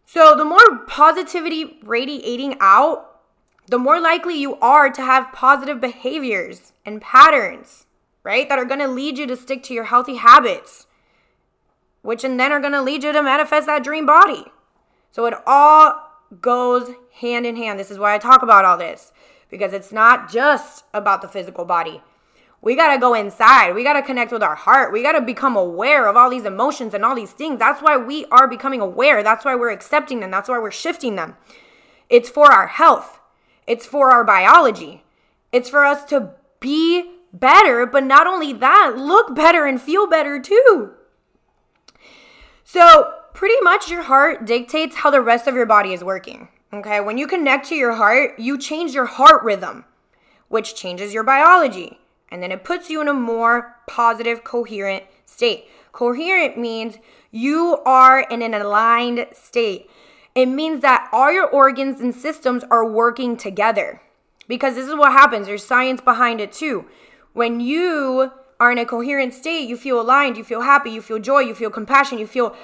So, 0.06 0.36
the 0.36 0.46
more 0.46 0.86
positivity 0.88 1.80
radiating 1.84 2.56
out, 2.60 3.20
the 3.68 3.80
more 3.80 4.00
likely 4.00 4.40
you 4.40 4.56
are 4.58 4.90
to 4.90 5.02
have 5.02 5.34
positive 5.34 5.82
behaviors 5.82 6.74
and 6.86 7.02
patterns, 7.02 7.88
right? 8.24 8.48
That 8.48 8.60
are 8.60 8.66
gonna 8.66 8.88
lead 8.88 9.18
you 9.18 9.26
to 9.28 9.36
stick 9.36 9.64
to 9.64 9.74
your 9.74 9.86
healthy 9.86 10.16
habits. 10.16 10.88
which 12.02 12.26
and 12.26 12.38
then 12.38 12.52
are 12.52 12.60
to 12.62 12.82
lead 12.82 13.02
you 13.02 13.14
to 13.14 13.24
manifest 13.24 13.66
that 13.66 13.82
dream 13.82 14.06
body. 14.06 14.44
So 15.10 15.26
it 15.26 15.34
all 15.48 16.03
goes 16.42 16.92
hand 17.14 17.46
in 17.46 17.56
hand. 17.56 17.80
This 17.80 17.92
is 17.92 18.00
why 18.00 18.16
I 18.16 18.18
talk 18.18 18.42
about 18.42 18.66
all 18.66 18.78
this 18.78 19.12
because 19.50 19.74
it's 19.74 19.92
not 19.92 20.32
just 20.32 20.84
about 20.94 21.22
the 21.22 21.28
physical 21.28 21.66
body. 21.66 22.02
We 22.62 22.76
got 22.76 22.94
to 22.94 23.00
go 23.00 23.14
inside. 23.14 23.74
We 23.74 23.84
got 23.84 23.94
to 23.94 24.02
connect 24.02 24.32
with 24.32 24.42
our 24.42 24.56
heart. 24.56 24.94
We 24.94 25.04
got 25.04 25.12
to 25.12 25.22
become 25.22 25.58
aware 25.58 26.08
of 26.08 26.16
all 26.16 26.30
these 26.30 26.46
emotions 26.46 26.94
and 26.94 27.04
all 27.04 27.14
these 27.14 27.34
things. 27.34 27.60
That's 27.60 27.82
why 27.82 27.98
we 27.98 28.26
are 28.32 28.48
becoming 28.48 28.80
aware. 28.80 29.22
That's 29.22 29.44
why 29.44 29.54
we're 29.56 29.70
accepting 29.70 30.22
them. 30.22 30.32
That's 30.32 30.48
why 30.48 30.58
we're 30.60 30.72
shifting 30.72 31.16
them. 31.16 31.36
It's 32.10 32.30
for 32.30 32.52
our 32.52 32.68
health, 32.68 33.20
it's 33.68 33.86
for 33.86 34.12
our 34.12 34.24
biology, 34.24 35.04
it's 35.52 35.70
for 35.70 35.86
us 35.86 36.06
to 36.06 36.32
be 36.60 37.12
better, 37.34 37.86
but 37.86 38.04
not 38.04 38.28
only 38.28 38.54
that, 38.54 38.94
look 38.98 39.36
better 39.36 39.66
and 39.66 39.82
feel 39.82 40.08
better 40.08 40.40
too. 40.40 40.92
So, 42.64 43.14
pretty 43.34 43.60
much 43.62 43.90
your 43.90 44.04
heart 44.04 44.46
dictates 44.46 44.98
how 44.98 45.10
the 45.12 45.22
rest 45.22 45.48
of 45.48 45.56
your 45.56 45.66
body 45.66 45.94
is 45.94 46.04
working. 46.04 46.48
Okay, 46.72 47.00
when 47.00 47.18
you 47.18 47.28
connect 47.28 47.68
to 47.68 47.76
your 47.76 47.94
heart, 47.94 48.40
you 48.40 48.58
change 48.58 48.94
your 48.94 49.06
heart 49.06 49.44
rhythm, 49.44 49.86
which 50.48 50.76
changes 50.76 51.14
your 51.14 51.24
biology, 51.24 52.00
and 52.30 52.42
then 52.42 52.52
it 52.52 52.64
puts 52.64 52.90
you 52.90 53.02
in 53.02 53.08
a 53.08 53.14
more 53.14 53.76
positive, 53.88 54.44
coherent 54.44 55.04
state. 55.26 55.66
Coherent 55.92 56.58
means 56.58 56.98
you 57.32 57.78
are 57.86 58.22
in 58.22 58.42
an 58.42 58.54
aligned 58.54 59.28
state. 59.34 59.90
It 60.34 60.48
means 60.48 60.82
that 60.82 61.10
all 61.12 61.32
your 61.32 61.48
organs 61.48 62.02
and 62.02 62.14
systems 62.14 62.64
are 62.72 62.88
working 62.88 63.38
together. 63.38 64.02
Because 64.48 64.76
this 64.76 64.88
is 64.88 64.96
what 64.96 65.12
happens, 65.12 65.48
there's 65.48 65.64
science 65.64 66.02
behind 66.02 66.42
it 66.42 66.52
too. 66.52 66.86
When 67.34 67.60
you 67.60 68.32
are 68.60 68.72
in 68.72 68.78
a 68.78 68.86
coherent 68.86 69.34
state, 69.34 69.68
you 69.68 69.78
feel 69.78 70.02
aligned, 70.02 70.38
you 70.38 70.44
feel 70.44 70.62
happy, 70.62 70.90
you 70.90 71.02
feel 71.02 71.20
joy, 71.20 71.40
you 71.40 71.54
feel 71.54 71.70
compassion, 71.70 72.18
you 72.18 72.28
feel 72.28 72.56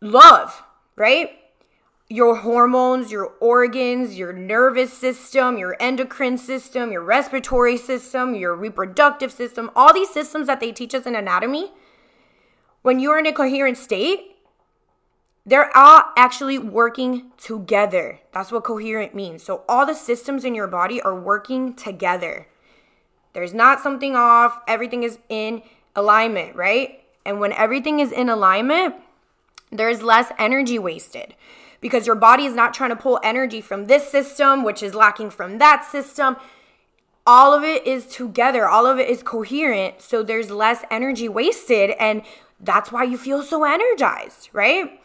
love, 0.00 0.62
right? 0.96 1.30
Your 2.08 2.36
hormones, 2.36 3.12
your 3.12 3.34
organs, 3.40 4.16
your 4.16 4.32
nervous 4.32 4.92
system, 4.92 5.58
your 5.58 5.76
endocrine 5.78 6.38
system, 6.38 6.90
your 6.90 7.02
respiratory 7.02 7.76
system, 7.76 8.34
your 8.34 8.54
reproductive 8.54 9.30
system, 9.30 9.70
all 9.76 9.92
these 9.92 10.10
systems 10.10 10.46
that 10.46 10.60
they 10.60 10.72
teach 10.72 10.94
us 10.94 11.06
in 11.06 11.14
anatomy, 11.14 11.70
when 12.82 13.00
you're 13.00 13.18
in 13.18 13.26
a 13.26 13.32
coherent 13.32 13.76
state, 13.76 14.36
they're 15.44 15.74
all 15.76 16.04
actually 16.16 16.58
working 16.58 17.32
together. 17.38 18.20
That's 18.32 18.52
what 18.52 18.64
coherent 18.64 19.14
means. 19.14 19.42
So 19.42 19.62
all 19.68 19.86
the 19.86 19.94
systems 19.94 20.44
in 20.44 20.54
your 20.54 20.66
body 20.66 21.00
are 21.00 21.18
working 21.18 21.74
together. 21.74 22.48
There's 23.32 23.54
not 23.54 23.80
something 23.80 24.14
off, 24.14 24.60
everything 24.68 25.02
is 25.02 25.18
in 25.28 25.62
alignment, 25.94 26.54
right? 26.54 27.02
And 27.24 27.40
when 27.40 27.52
everything 27.52 28.00
is 28.00 28.12
in 28.12 28.28
alignment, 28.28 28.94
there's 29.70 30.02
less 30.02 30.32
energy 30.38 30.78
wasted 30.78 31.34
because 31.80 32.06
your 32.06 32.16
body 32.16 32.44
is 32.44 32.54
not 32.54 32.74
trying 32.74 32.90
to 32.90 32.96
pull 32.96 33.20
energy 33.22 33.60
from 33.60 33.84
this 33.84 34.08
system, 34.08 34.64
which 34.64 34.82
is 34.82 34.94
lacking 34.94 35.30
from 35.30 35.58
that 35.58 35.84
system. 35.84 36.36
All 37.26 37.52
of 37.52 37.62
it 37.62 37.86
is 37.86 38.06
together, 38.06 38.66
all 38.66 38.86
of 38.86 38.98
it 38.98 39.08
is 39.08 39.22
coherent. 39.22 40.00
So 40.00 40.22
there's 40.22 40.50
less 40.50 40.82
energy 40.90 41.28
wasted. 41.28 41.90
And 41.98 42.22
that's 42.58 42.90
why 42.90 43.04
you 43.04 43.18
feel 43.18 43.42
so 43.42 43.64
energized, 43.64 44.48
right? 44.52 45.00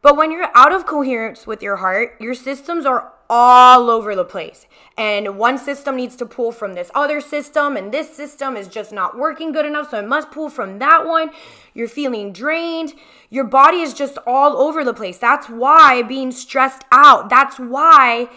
But 0.00 0.16
when 0.16 0.30
you're 0.30 0.50
out 0.54 0.72
of 0.72 0.86
coherence 0.86 1.46
with 1.46 1.62
your 1.62 1.76
heart, 1.76 2.16
your 2.20 2.34
systems 2.34 2.86
are 2.86 3.12
all 3.28 3.90
over 3.90 4.14
the 4.14 4.24
place. 4.24 4.66
And 4.96 5.38
one 5.38 5.58
system 5.58 5.96
needs 5.96 6.16
to 6.16 6.26
pull 6.26 6.52
from 6.52 6.74
this 6.74 6.90
other 6.94 7.20
system, 7.20 7.76
and 7.76 7.92
this 7.92 8.14
system 8.14 8.56
is 8.56 8.68
just 8.68 8.92
not 8.92 9.18
working 9.18 9.52
good 9.52 9.66
enough, 9.66 9.90
so 9.90 9.98
it 9.98 10.08
must 10.08 10.30
pull 10.30 10.48
from 10.48 10.78
that 10.78 11.06
one. 11.06 11.30
You're 11.74 11.88
feeling 11.88 12.32
drained. 12.32 12.94
Your 13.28 13.44
body 13.44 13.80
is 13.80 13.92
just 13.92 14.18
all 14.26 14.56
over 14.56 14.84
the 14.84 14.94
place. 14.94 15.18
That's 15.18 15.48
why 15.48 16.02
being 16.02 16.32
stressed 16.32 16.82
out, 16.90 17.28
that's 17.28 17.58
why 17.58 18.28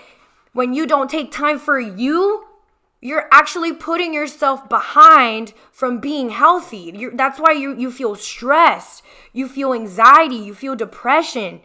when 0.53 0.73
you 0.73 0.85
don't 0.85 1.09
take 1.09 1.31
time 1.31 1.59
for 1.59 1.79
you, 1.79 2.45
you're 3.01 3.29
actually 3.31 3.71
putting 3.71 4.13
yourself 4.13 4.67
behind 4.67 5.53
from 5.71 5.99
being 5.99 6.31
healthy. 6.31 6.91
You're, 6.93 7.15
that's 7.15 7.39
why 7.39 7.53
you, 7.53 7.77
you 7.77 7.91
feel 7.91 8.15
stressed, 8.15 9.03
you 9.31 9.47
feel 9.47 9.73
anxiety, 9.73 10.35
you 10.35 10.53
feel 10.53 10.75
depression. 10.75 11.61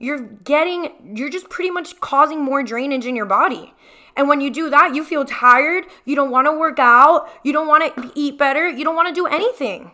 You're 0.00 0.22
getting, 0.22 1.14
you're 1.14 1.28
just 1.28 1.50
pretty 1.50 1.70
much 1.70 2.00
causing 2.00 2.42
more 2.42 2.62
drainage 2.62 3.04
in 3.04 3.14
your 3.14 3.26
body. 3.26 3.74
And 4.16 4.28
when 4.28 4.40
you 4.40 4.50
do 4.50 4.70
that, 4.70 4.94
you 4.94 5.04
feel 5.04 5.26
tired, 5.26 5.84
you 6.04 6.16
don't 6.16 6.30
want 6.30 6.46
to 6.46 6.58
work 6.58 6.78
out, 6.78 7.28
you 7.44 7.52
don't 7.52 7.68
want 7.68 7.94
to 7.94 8.10
eat 8.14 8.38
better, 8.38 8.66
you 8.68 8.82
don't 8.82 8.96
want 8.96 9.08
to 9.08 9.14
do 9.14 9.26
anything. 9.26 9.92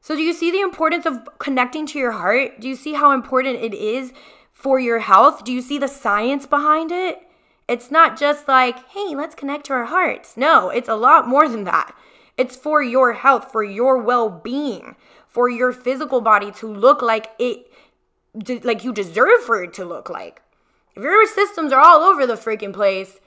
So, 0.00 0.16
do 0.16 0.22
you 0.22 0.32
see 0.32 0.50
the 0.50 0.60
importance 0.60 1.06
of 1.06 1.28
connecting 1.38 1.86
to 1.86 1.98
your 1.98 2.12
heart? 2.12 2.60
Do 2.60 2.68
you 2.68 2.76
see 2.76 2.94
how 2.94 3.12
important 3.12 3.62
it 3.62 3.72
is 3.72 4.12
for 4.52 4.78
your 4.78 4.98
health? 5.00 5.44
Do 5.44 5.52
you 5.52 5.62
see 5.62 5.78
the 5.78 5.88
science 5.88 6.46
behind 6.46 6.90
it? 6.90 7.20
It's 7.68 7.90
not 7.90 8.18
just 8.18 8.48
like, 8.48 8.86
hey, 8.90 9.14
let's 9.14 9.34
connect 9.34 9.66
to 9.66 9.74
our 9.74 9.86
hearts. 9.86 10.36
No, 10.36 10.70
it's 10.70 10.88
a 10.88 10.96
lot 10.96 11.28
more 11.28 11.48
than 11.48 11.64
that. 11.64 11.94
It's 12.36 12.56
for 12.56 12.82
your 12.82 13.12
health, 13.12 13.52
for 13.52 13.62
your 13.62 13.98
well 13.98 14.28
being, 14.28 14.96
for 15.28 15.48
your 15.48 15.72
physical 15.72 16.20
body 16.20 16.50
to 16.52 16.66
look 16.66 17.00
like 17.00 17.28
it, 17.38 17.70
like 18.62 18.84
you 18.84 18.92
deserve 18.92 19.42
for 19.44 19.62
it 19.62 19.72
to 19.74 19.84
look 19.84 20.10
like. 20.10 20.42
If 20.96 21.02
your 21.02 21.26
systems 21.26 21.72
are 21.72 21.80
all 21.80 22.02
over 22.02 22.26
the 22.26 22.34
freaking 22.34 22.72
place, 22.72 23.18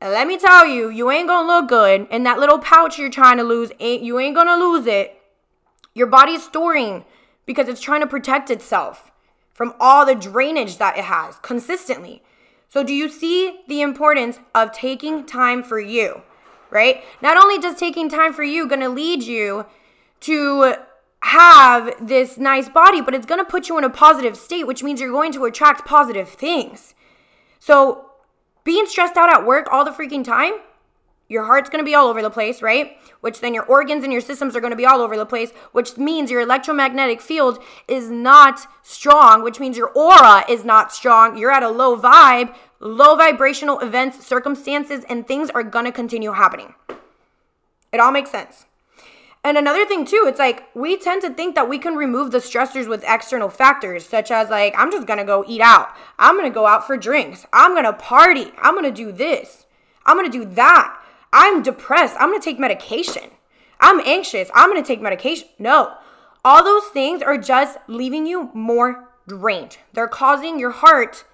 let 0.00 0.26
me 0.26 0.38
tell 0.38 0.66
you, 0.66 0.90
you 0.90 1.10
ain't 1.10 1.28
gonna 1.28 1.46
look 1.46 1.68
good. 1.68 2.06
And 2.10 2.26
that 2.26 2.38
little 2.38 2.58
pouch 2.58 2.98
you're 2.98 3.10
trying 3.10 3.38
to 3.38 3.44
lose, 3.44 3.70
ain't 3.80 4.02
you 4.02 4.18
ain't 4.18 4.36
gonna 4.36 4.56
lose 4.56 4.86
it. 4.86 5.20
Your 5.94 6.06
body's 6.06 6.44
storing 6.44 7.04
because 7.46 7.68
it's 7.68 7.80
trying 7.80 8.00
to 8.00 8.06
protect 8.06 8.50
itself 8.50 9.10
from 9.52 9.74
all 9.78 10.04
the 10.04 10.14
drainage 10.14 10.78
that 10.78 10.98
it 10.98 11.04
has 11.04 11.36
consistently. 11.38 12.22
So, 12.68 12.82
do 12.82 12.92
you 12.92 13.08
see 13.08 13.60
the 13.68 13.80
importance 13.80 14.40
of 14.54 14.72
taking 14.72 15.24
time 15.24 15.62
for 15.62 15.78
you, 15.78 16.22
right? 16.70 17.04
Not 17.22 17.36
only 17.36 17.58
does 17.58 17.78
taking 17.78 18.08
time 18.08 18.32
for 18.32 18.42
you 18.42 18.68
to 18.68 18.88
lead 18.88 19.22
you 19.22 19.66
to 20.20 20.76
have 21.24 22.06
this 22.06 22.36
nice 22.36 22.68
body, 22.68 23.00
but 23.00 23.14
it's 23.14 23.24
going 23.24 23.42
to 23.42 23.50
put 23.50 23.70
you 23.70 23.78
in 23.78 23.84
a 23.84 23.88
positive 23.88 24.36
state, 24.36 24.66
which 24.66 24.82
means 24.82 25.00
you're 25.00 25.10
going 25.10 25.32
to 25.32 25.46
attract 25.46 25.86
positive 25.86 26.28
things. 26.28 26.94
So, 27.58 28.10
being 28.62 28.86
stressed 28.86 29.16
out 29.16 29.32
at 29.32 29.46
work 29.46 29.66
all 29.72 29.86
the 29.86 29.90
freaking 29.90 30.22
time, 30.22 30.52
your 31.26 31.44
heart's 31.44 31.70
going 31.70 31.82
to 31.82 31.88
be 31.88 31.94
all 31.94 32.08
over 32.08 32.20
the 32.20 32.28
place, 32.28 32.60
right? 32.60 32.98
Which 33.22 33.40
then 33.40 33.54
your 33.54 33.64
organs 33.64 34.04
and 34.04 34.12
your 34.12 34.20
systems 34.20 34.54
are 34.54 34.60
going 34.60 34.72
to 34.72 34.76
be 34.76 34.84
all 34.84 35.00
over 35.00 35.16
the 35.16 35.24
place, 35.24 35.52
which 35.72 35.96
means 35.96 36.30
your 36.30 36.42
electromagnetic 36.42 37.22
field 37.22 37.58
is 37.88 38.10
not 38.10 38.66
strong, 38.82 39.42
which 39.42 39.58
means 39.58 39.78
your 39.78 39.92
aura 39.92 40.44
is 40.46 40.62
not 40.62 40.92
strong. 40.92 41.38
You're 41.38 41.50
at 41.50 41.62
a 41.62 41.70
low 41.70 41.98
vibe, 41.98 42.54
low 42.80 43.16
vibrational 43.16 43.80
events, 43.80 44.26
circumstances, 44.26 45.04
and 45.08 45.26
things 45.26 45.48
are 45.50 45.62
going 45.62 45.86
to 45.86 45.92
continue 45.92 46.32
happening. 46.32 46.74
It 47.92 48.00
all 48.00 48.12
makes 48.12 48.30
sense. 48.30 48.66
And 49.44 49.58
another 49.58 49.84
thing 49.84 50.06
too, 50.06 50.24
it's 50.26 50.38
like 50.38 50.64
we 50.74 50.96
tend 50.96 51.20
to 51.22 51.30
think 51.30 51.54
that 51.54 51.68
we 51.68 51.78
can 51.78 51.94
remove 51.94 52.30
the 52.30 52.38
stressors 52.38 52.88
with 52.88 53.04
external 53.06 53.50
factors, 53.50 54.06
such 54.06 54.30
as 54.30 54.48
like, 54.48 54.74
I'm 54.76 54.90
just 54.90 55.06
gonna 55.06 55.24
go 55.24 55.44
eat 55.46 55.60
out. 55.60 55.90
I'm 56.18 56.36
gonna 56.36 56.48
go 56.48 56.66
out 56.66 56.86
for 56.86 56.96
drinks. 56.96 57.44
I'm 57.52 57.74
gonna 57.74 57.92
party. 57.92 58.52
I'm 58.56 58.74
gonna 58.74 58.90
do 58.90 59.12
this. 59.12 59.66
I'm 60.06 60.16
gonna 60.16 60.30
do 60.30 60.46
that. 60.46 60.98
I'm 61.30 61.62
depressed. 61.62 62.16
I'm 62.18 62.32
to 62.32 62.40
take 62.40 62.58
medication. 62.58 63.30
I'm 63.80 64.00
anxious. 64.00 64.50
I'm 64.54 64.74
to 64.74 64.82
take 64.82 65.02
medication. 65.02 65.48
No. 65.58 65.94
All 66.44 66.64
those 66.64 66.84
things 66.84 67.22
are 67.22 67.36
just 67.36 67.76
leaving 67.86 68.26
you 68.26 68.50
more 68.54 69.10
drained. 69.26 69.78
They're 69.92 70.08
causing 70.08 70.58
your 70.58 70.70
heart 70.70 71.24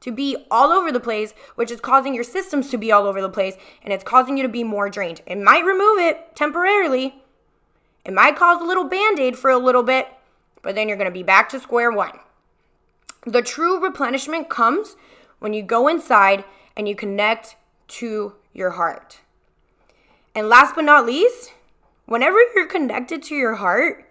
to 0.00 0.10
be 0.10 0.46
all 0.50 0.72
over 0.72 0.90
the 0.90 0.98
place, 0.98 1.34
which 1.54 1.70
is 1.70 1.80
causing 1.80 2.14
your 2.14 2.24
systems 2.24 2.70
to 2.70 2.78
be 2.78 2.90
all 2.90 3.06
over 3.06 3.20
the 3.20 3.28
place, 3.28 3.56
and 3.82 3.92
it's 3.92 4.02
causing 4.02 4.36
you 4.36 4.42
to 4.42 4.48
be 4.48 4.64
more 4.64 4.88
drained. 4.88 5.20
It 5.26 5.38
might 5.38 5.64
remove 5.64 5.98
it 5.98 6.34
temporarily. 6.34 7.22
It 8.04 8.12
might 8.12 8.36
cause 8.36 8.60
a 8.60 8.64
little 8.64 8.84
band 8.84 9.18
aid 9.18 9.36
for 9.36 9.50
a 9.50 9.58
little 9.58 9.82
bit, 9.82 10.08
but 10.62 10.74
then 10.74 10.88
you're 10.88 10.96
going 10.96 11.10
to 11.10 11.12
be 11.12 11.22
back 11.22 11.48
to 11.50 11.60
square 11.60 11.90
one. 11.90 12.18
The 13.26 13.42
true 13.42 13.82
replenishment 13.82 14.48
comes 14.48 14.96
when 15.38 15.52
you 15.52 15.62
go 15.62 15.88
inside 15.88 16.44
and 16.76 16.88
you 16.88 16.94
connect 16.94 17.56
to 17.88 18.34
your 18.52 18.70
heart. 18.70 19.20
And 20.34 20.48
last 20.48 20.74
but 20.74 20.84
not 20.84 21.06
least, 21.06 21.52
whenever 22.06 22.38
you're 22.54 22.66
connected 22.66 23.22
to 23.24 23.34
your 23.34 23.56
heart, 23.56 24.06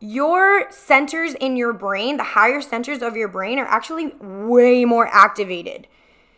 your 0.00 0.70
centers 0.70 1.34
in 1.34 1.56
your 1.56 1.72
brain, 1.72 2.18
the 2.18 2.22
higher 2.22 2.60
centers 2.60 3.02
of 3.02 3.16
your 3.16 3.28
brain, 3.28 3.58
are 3.58 3.66
actually 3.66 4.08
way 4.20 4.84
more 4.84 5.08
activated. 5.08 5.86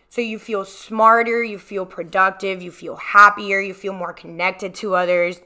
So 0.09 0.21
you 0.21 0.39
feel 0.39 0.65
smarter, 0.65 1.43
you 1.43 1.59
feel 1.59 1.85
productive, 1.85 2.63
you 2.63 2.71
feel 2.71 2.97
happier, 2.97 3.61
you 3.61 3.75
feel 3.75 3.93
more 3.93 4.13
connected 4.13 4.75
to 4.77 4.95
others. 4.95 5.41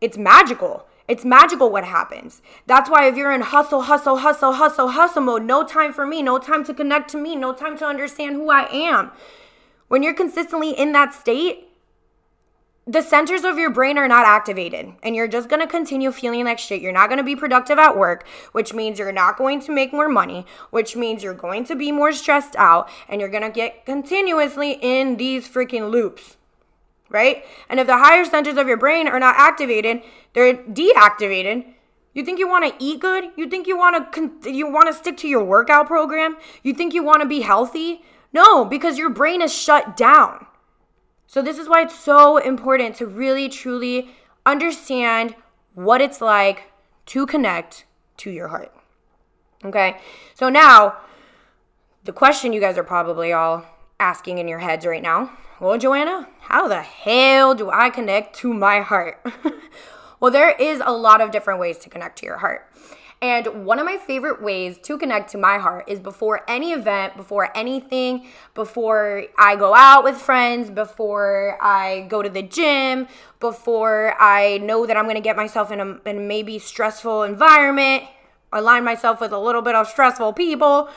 It's 0.00 0.18
magical. 0.18 0.86
It's 1.08 1.24
magical 1.24 1.70
what 1.70 1.84
happens. 1.84 2.42
That's 2.66 2.90
why 2.90 3.06
if 3.06 3.16
you're 3.16 3.32
in 3.32 3.42
hustle, 3.42 3.82
hustle, 3.82 4.18
hustle, 4.18 4.52
hustle, 4.54 4.88
hustle 4.88 5.22
mode, 5.22 5.44
no 5.44 5.64
time 5.64 5.92
for 5.92 6.06
me, 6.06 6.20
no 6.20 6.38
time 6.38 6.64
to 6.64 6.74
connect 6.74 7.10
to 7.10 7.16
me, 7.16 7.36
no 7.36 7.52
time 7.52 7.78
to 7.78 7.86
understand 7.86 8.34
who 8.34 8.50
I 8.50 8.68
am. 8.72 9.12
When 9.88 10.02
you're 10.02 10.14
consistently 10.14 10.70
in 10.70 10.92
that 10.92 11.14
state, 11.14 11.68
the 12.88 13.02
centers 13.02 13.44
of 13.44 13.58
your 13.58 13.70
brain 13.70 13.98
are 13.98 14.06
not 14.06 14.26
activated 14.26 14.92
and 15.02 15.16
you're 15.16 15.26
just 15.26 15.48
going 15.48 15.60
to 15.60 15.66
continue 15.66 16.12
feeling 16.12 16.44
like 16.44 16.58
shit. 16.58 16.80
You're 16.80 16.92
not 16.92 17.08
going 17.08 17.18
to 17.18 17.24
be 17.24 17.34
productive 17.34 17.78
at 17.78 17.96
work, 17.96 18.26
which 18.52 18.72
means 18.72 18.98
you're 18.98 19.10
not 19.10 19.36
going 19.36 19.60
to 19.62 19.72
make 19.72 19.92
more 19.92 20.08
money, 20.08 20.46
which 20.70 20.94
means 20.94 21.22
you're 21.22 21.34
going 21.34 21.64
to 21.64 21.74
be 21.74 21.90
more 21.90 22.12
stressed 22.12 22.54
out 22.56 22.88
and 23.08 23.20
you're 23.20 23.30
going 23.30 23.42
to 23.42 23.50
get 23.50 23.86
continuously 23.86 24.78
in 24.80 25.16
these 25.16 25.48
freaking 25.48 25.90
loops. 25.90 26.36
Right? 27.08 27.44
And 27.68 27.78
if 27.78 27.86
the 27.86 27.98
higher 27.98 28.24
centers 28.24 28.56
of 28.56 28.66
your 28.66 28.76
brain 28.76 29.06
are 29.06 29.20
not 29.20 29.36
activated, 29.36 30.02
they're 30.32 30.54
deactivated. 30.54 31.64
You 32.14 32.24
think 32.24 32.38
you 32.38 32.48
want 32.48 32.64
to 32.64 32.84
eat 32.84 33.00
good? 33.00 33.24
You 33.36 33.48
think 33.48 33.66
you 33.66 33.76
want 33.76 33.96
to 33.96 34.20
con- 34.20 34.54
you 34.54 34.70
want 34.70 34.86
to 34.86 34.94
stick 34.94 35.16
to 35.18 35.28
your 35.28 35.44
workout 35.44 35.86
program? 35.86 36.36
You 36.62 36.72
think 36.72 36.94
you 36.94 37.04
want 37.04 37.22
to 37.22 37.28
be 37.28 37.42
healthy? 37.42 38.02
No, 38.32 38.64
because 38.64 38.98
your 38.98 39.10
brain 39.10 39.42
is 39.42 39.54
shut 39.54 39.96
down. 39.96 40.46
So, 41.26 41.42
this 41.42 41.58
is 41.58 41.68
why 41.68 41.82
it's 41.82 41.98
so 41.98 42.38
important 42.38 42.96
to 42.96 43.06
really 43.06 43.48
truly 43.48 44.10
understand 44.46 45.34
what 45.74 46.00
it's 46.00 46.20
like 46.20 46.72
to 47.06 47.26
connect 47.26 47.84
to 48.18 48.30
your 48.30 48.48
heart. 48.48 48.72
Okay, 49.64 49.98
so 50.34 50.48
now 50.48 50.96
the 52.04 52.12
question 52.12 52.52
you 52.52 52.60
guys 52.60 52.78
are 52.78 52.84
probably 52.84 53.32
all 53.32 53.66
asking 53.98 54.38
in 54.38 54.48
your 54.48 54.58
heads 54.58 54.86
right 54.86 55.02
now 55.02 55.30
well, 55.58 55.78
Joanna, 55.78 56.28
how 56.40 56.68
the 56.68 56.82
hell 56.82 57.54
do 57.54 57.70
I 57.70 57.88
connect 57.88 58.36
to 58.36 58.52
my 58.52 58.80
heart? 58.80 59.24
well, 60.20 60.30
there 60.30 60.50
is 60.50 60.82
a 60.84 60.92
lot 60.92 61.22
of 61.22 61.30
different 61.30 61.60
ways 61.60 61.78
to 61.78 61.88
connect 61.88 62.18
to 62.18 62.26
your 62.26 62.36
heart. 62.36 62.70
And 63.22 63.64
one 63.64 63.78
of 63.78 63.86
my 63.86 63.96
favorite 63.96 64.42
ways 64.42 64.76
to 64.82 64.98
connect 64.98 65.30
to 65.30 65.38
my 65.38 65.56
heart 65.56 65.88
is 65.88 65.98
before 65.98 66.42
any 66.46 66.72
event, 66.72 67.16
before 67.16 67.56
anything, 67.56 68.26
before 68.54 69.24
I 69.38 69.56
go 69.56 69.74
out 69.74 70.04
with 70.04 70.18
friends, 70.18 70.68
before 70.68 71.56
I 71.62 72.02
go 72.10 72.20
to 72.20 72.28
the 72.28 72.42
gym, 72.42 73.08
before 73.40 74.14
I 74.20 74.58
know 74.58 74.84
that 74.84 74.98
I'm 74.98 75.04
going 75.04 75.16
to 75.16 75.22
get 75.22 75.36
myself 75.36 75.72
in 75.72 75.80
a, 75.80 75.98
in 76.04 76.28
maybe 76.28 76.58
stressful 76.58 77.22
environment, 77.22 78.04
align 78.52 78.84
myself 78.84 79.22
with 79.22 79.32
a 79.32 79.38
little 79.38 79.62
bit 79.62 79.74
of 79.74 79.88
stressful 79.88 80.34
people. 80.34 80.90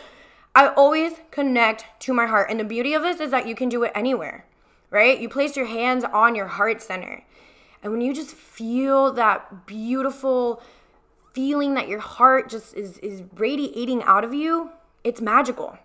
I 0.55 0.67
always 0.69 1.13
connect 1.31 1.85
to 2.01 2.13
my 2.13 2.25
heart. 2.25 2.49
And 2.49 2.59
the 2.59 2.63
beauty 2.63 2.93
of 2.93 3.03
this 3.03 3.19
is 3.19 3.31
that 3.31 3.47
you 3.47 3.55
can 3.55 3.69
do 3.69 3.83
it 3.83 3.91
anywhere, 3.95 4.45
right? 4.89 5.19
You 5.19 5.29
place 5.29 5.55
your 5.55 5.67
hands 5.67 6.03
on 6.03 6.35
your 6.35 6.47
heart 6.47 6.81
center. 6.81 7.23
And 7.81 7.91
when 7.91 8.01
you 8.01 8.13
just 8.13 8.31
feel 8.31 9.13
that 9.13 9.65
beautiful, 9.65 10.61
feeling 11.33 11.75
that 11.75 11.87
your 11.87 11.99
heart 11.99 12.49
just 12.49 12.75
is, 12.75 12.97
is 12.97 13.23
radiating 13.35 14.03
out 14.03 14.23
of 14.23 14.33
you, 14.33 14.71
it's 15.03 15.21
magical. 15.21 15.77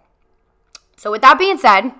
So, 0.96 1.10
with 1.10 1.22
that 1.22 1.38
being 1.38 1.58
said, 1.58 1.92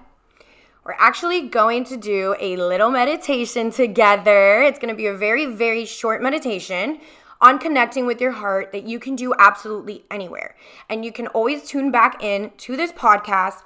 we're 0.85 0.97
actually 0.99 1.49
going 1.49 1.85
to 1.85 1.97
do 1.97 2.35
a 2.41 2.57
little 2.57 2.91
meditation 2.91 3.71
together. 3.71 4.63
It's 4.63 4.79
going 4.79 4.93
to 4.93 4.97
be 4.97 5.07
a 5.07 5.15
very, 5.15 5.47
very 5.47 5.85
short 5.85 6.23
meditation 6.23 7.01
on 7.45 7.59
connecting 7.59 8.07
with 8.07 8.21
your 8.21 8.33
heart 8.33 8.73
that 8.73 8.85
you 8.85 8.99
can 8.99 9.15
do 9.15 9.35
absolutely 9.39 10.05
anywhere. 10.11 10.57
And 10.89 11.05
you 11.05 11.13
can 11.13 11.27
always 11.29 11.69
tune 11.69 11.91
back 11.91 12.23
in 12.25 12.53
to 12.57 12.75
this 12.75 12.91
podcast 12.91 13.59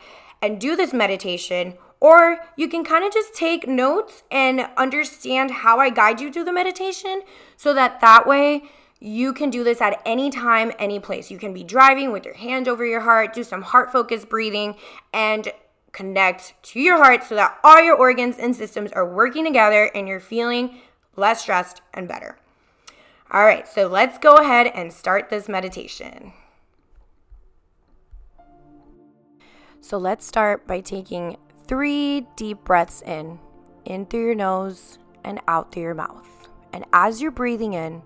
and 0.42 0.61
do 0.61 0.75
this 0.75 0.92
meditation 0.92 1.75
or 2.00 2.38
you 2.56 2.68
can 2.68 2.85
kind 2.85 3.04
of 3.04 3.12
just 3.12 3.35
take 3.35 3.66
notes 3.66 4.23
and 4.30 4.68
understand 4.76 5.50
how 5.50 5.78
I 5.78 5.90
guide 5.90 6.20
you 6.20 6.32
through 6.32 6.44
the 6.44 6.52
meditation 6.52 7.23
so 7.56 7.75
that 7.75 8.00
that 8.00 8.26
way 8.26 8.64
you 9.00 9.32
can 9.32 9.50
do 9.50 9.64
this 9.64 9.80
at 9.80 10.00
any 10.04 10.30
time, 10.30 10.73
any 10.78 11.00
place. 11.00 11.30
You 11.30 11.38
can 11.38 11.52
be 11.52 11.64
driving 11.64 12.12
with 12.12 12.25
your 12.25 12.35
hand 12.35 12.68
over 12.68 12.85
your 12.85 13.00
heart, 13.00 13.32
do 13.32 13.44
some 13.44 13.62
heart 13.62 13.92
focused 13.92 14.28
breathing, 14.28 14.76
and 15.12 15.52
connect 15.92 16.54
to 16.62 16.80
your 16.80 16.99
heart 16.99 17.25
so 17.25 17.35
that 17.35 17.58
all 17.64 17.82
your 17.82 17.97
organs 17.97 18.38
and 18.38 18.54
systems 18.54 18.92
are 18.92 19.06
working 19.06 19.44
together 19.44 19.90
and 19.94 20.06
you're 20.06 20.20
feeling 20.20 20.78
less 21.16 21.42
stressed 21.42 21.80
and 21.94 22.06
better. 22.06 22.37
All 23.30 23.44
right, 23.44 23.68
so 23.68 23.87
let's 23.87 24.16
go 24.16 24.37
ahead 24.37 24.68
and 24.68 24.90
start 24.90 25.28
this 25.28 25.50
meditation. 25.50 26.32
So 29.80 29.99
let's 29.99 30.26
start 30.26 30.66
by 30.66 30.80
taking 30.80 31.37
three 31.66 32.26
deep 32.37 32.64
breaths 32.64 33.02
in, 33.02 33.38
in 33.85 34.06
through 34.06 34.25
your 34.25 34.35
nose 34.35 34.99
and 35.25 35.40
out 35.47 35.73
through 35.73 35.82
your 35.82 35.94
mouth. 35.94 36.49
And 36.73 36.87
as 36.92 37.20
you're 37.20 37.30
breathing 37.30 37.75
in, 37.75 38.02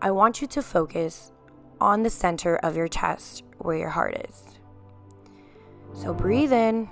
I 0.00 0.12
want 0.12 0.40
you 0.40 0.46
to 0.48 0.62
focus 0.62 1.30
on 1.78 2.02
the 2.02 2.10
center 2.10 2.56
of 2.56 2.74
your 2.74 2.88
chest 2.88 3.42
where 3.58 3.76
your 3.76 3.90
heart 3.90 4.28
is. 4.30 4.44
So 5.92 6.14
breathe 6.14 6.52
in 6.52 6.88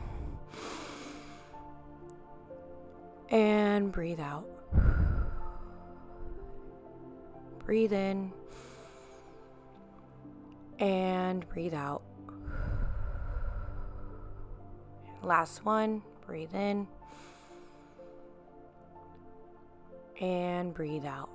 and 3.31 3.91
breathe 3.91 4.21
out. 4.21 4.47
Breathe 7.67 7.93
in 7.93 8.33
and 10.79 11.49
breathe 11.49 11.75
out. 11.75 12.03
Last 15.21 15.65
one, 15.65 16.03
breathe 16.25 16.55
in 16.55 16.87
and 20.21 20.73
breathe 20.73 21.05
out. 21.05 21.29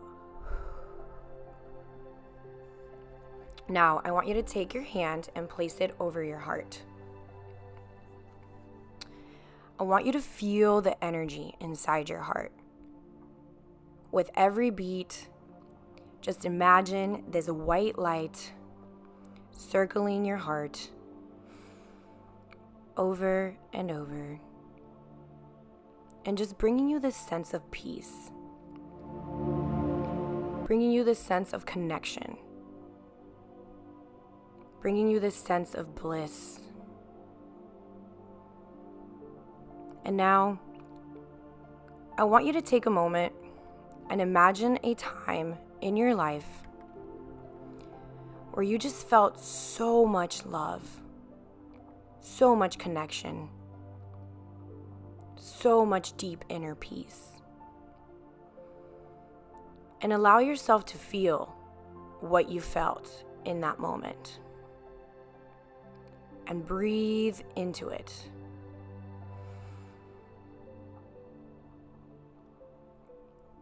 Now, 3.68 4.02
I 4.06 4.12
want 4.12 4.30
you 4.30 4.34
to 4.36 4.42
take 4.42 4.74
your 4.74 4.84
hand 4.84 5.28
and 5.36 5.50
place 5.50 5.82
it 5.82 5.94
over 6.00 6.24
your 6.24 6.40
heart. 6.40 6.82
I 9.78 9.84
want 9.84 10.06
you 10.06 10.14
to 10.14 10.22
feel 10.22 10.80
the 10.80 11.04
energy 11.04 11.56
inside 11.60 12.08
your 12.08 12.20
heart. 12.20 12.54
With 14.14 14.30
every 14.34 14.70
beat, 14.70 15.28
just 16.22 16.46
imagine 16.46 17.24
this 17.30 17.48
white 17.48 17.98
light 17.98 18.54
circling 19.52 20.24
your 20.24 20.38
heart 20.38 20.90
over 22.98 23.56
and 23.74 23.92
over, 23.92 24.40
and 26.26 26.38
just 26.38 26.58
bringing 26.58 26.90
you 26.90 27.00
this 27.00 27.16
sense 27.16 27.54
of 27.54 27.70
peace, 27.72 28.32
bringing 30.66 30.92
you 30.92 31.04
this 31.04 31.20
sense 31.20 31.54
of 31.54 31.66
connection 31.66 32.38
bringing 34.82 35.08
you 35.08 35.20
this 35.20 35.36
sense 35.36 35.76
of 35.76 35.96
bliss. 35.96 36.60
And 40.04 40.18
now, 40.18 40.60
I 42.18 42.24
want 42.24 42.46
you 42.46 42.54
to 42.54 42.62
take 42.62 42.88
a 42.88 42.90
moment 42.90 43.34
and 44.10 44.20
imagine 44.20 44.80
a 44.84 44.96
time 44.96 45.56
in 45.82 45.98
your 45.98 46.16
life 46.16 46.64
where 48.52 48.64
you 48.64 48.78
just 48.78 49.08
felt 49.08 49.40
so 49.40 50.06
much 50.06 50.46
love, 50.46 51.02
so 52.20 52.56
much 52.56 52.78
connection, 52.78 53.50
so 55.36 55.86
much 55.86 56.16
deep 56.18 56.44
inner 56.50 56.76
peace. 56.76 57.30
And 60.02 60.14
allow 60.14 60.40
yourself 60.40 60.86
to 60.88 60.98
feel 60.98 61.56
what 62.20 62.50
you 62.50 62.60
felt 62.60 63.24
in 63.46 63.62
that 63.62 63.80
moment 63.80 64.40
and 66.48 66.66
breathe 66.66 67.40
into 67.56 67.88
it. 67.90 68.30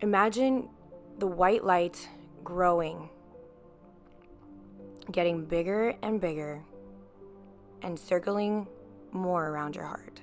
Imagine 0.02 0.70
the 1.20 1.28
white 1.28 1.66
light 1.66 2.08
growing, 2.46 3.10
getting 5.12 5.44
bigger 5.44 5.94
and 6.02 6.22
bigger, 6.22 6.64
and 7.82 8.00
circling 8.00 8.66
more 9.12 9.50
around 9.50 9.76
your 9.76 9.86
heart. 9.86 10.22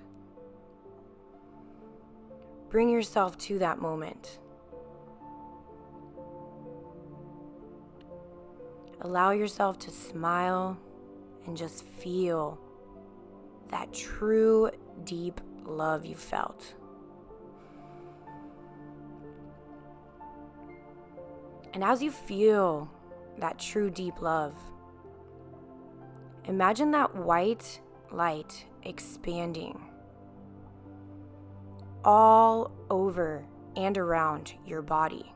Bring 2.70 2.88
yourself 2.88 3.36
to 3.38 3.58
that 3.58 3.78
moment. 3.78 4.38
Allow 9.02 9.32
yourself 9.32 9.78
to 9.80 9.90
smile 9.90 10.78
and 11.46 11.56
just 11.56 11.84
feel 11.84 12.58
that 13.68 13.92
true, 13.92 14.70
deep 15.04 15.40
love 15.64 16.06
you 16.06 16.14
felt. 16.14 16.74
And 21.76 21.84
as 21.84 22.02
you 22.02 22.10
feel 22.10 22.90
that 23.36 23.58
true, 23.58 23.90
deep 23.90 24.22
love, 24.22 24.54
imagine 26.46 26.90
that 26.92 27.14
white 27.14 27.82
light 28.10 28.64
expanding 28.82 29.78
all 32.02 32.72
over 32.88 33.44
and 33.76 33.98
around 33.98 34.54
your 34.64 34.80
body. 34.80 35.30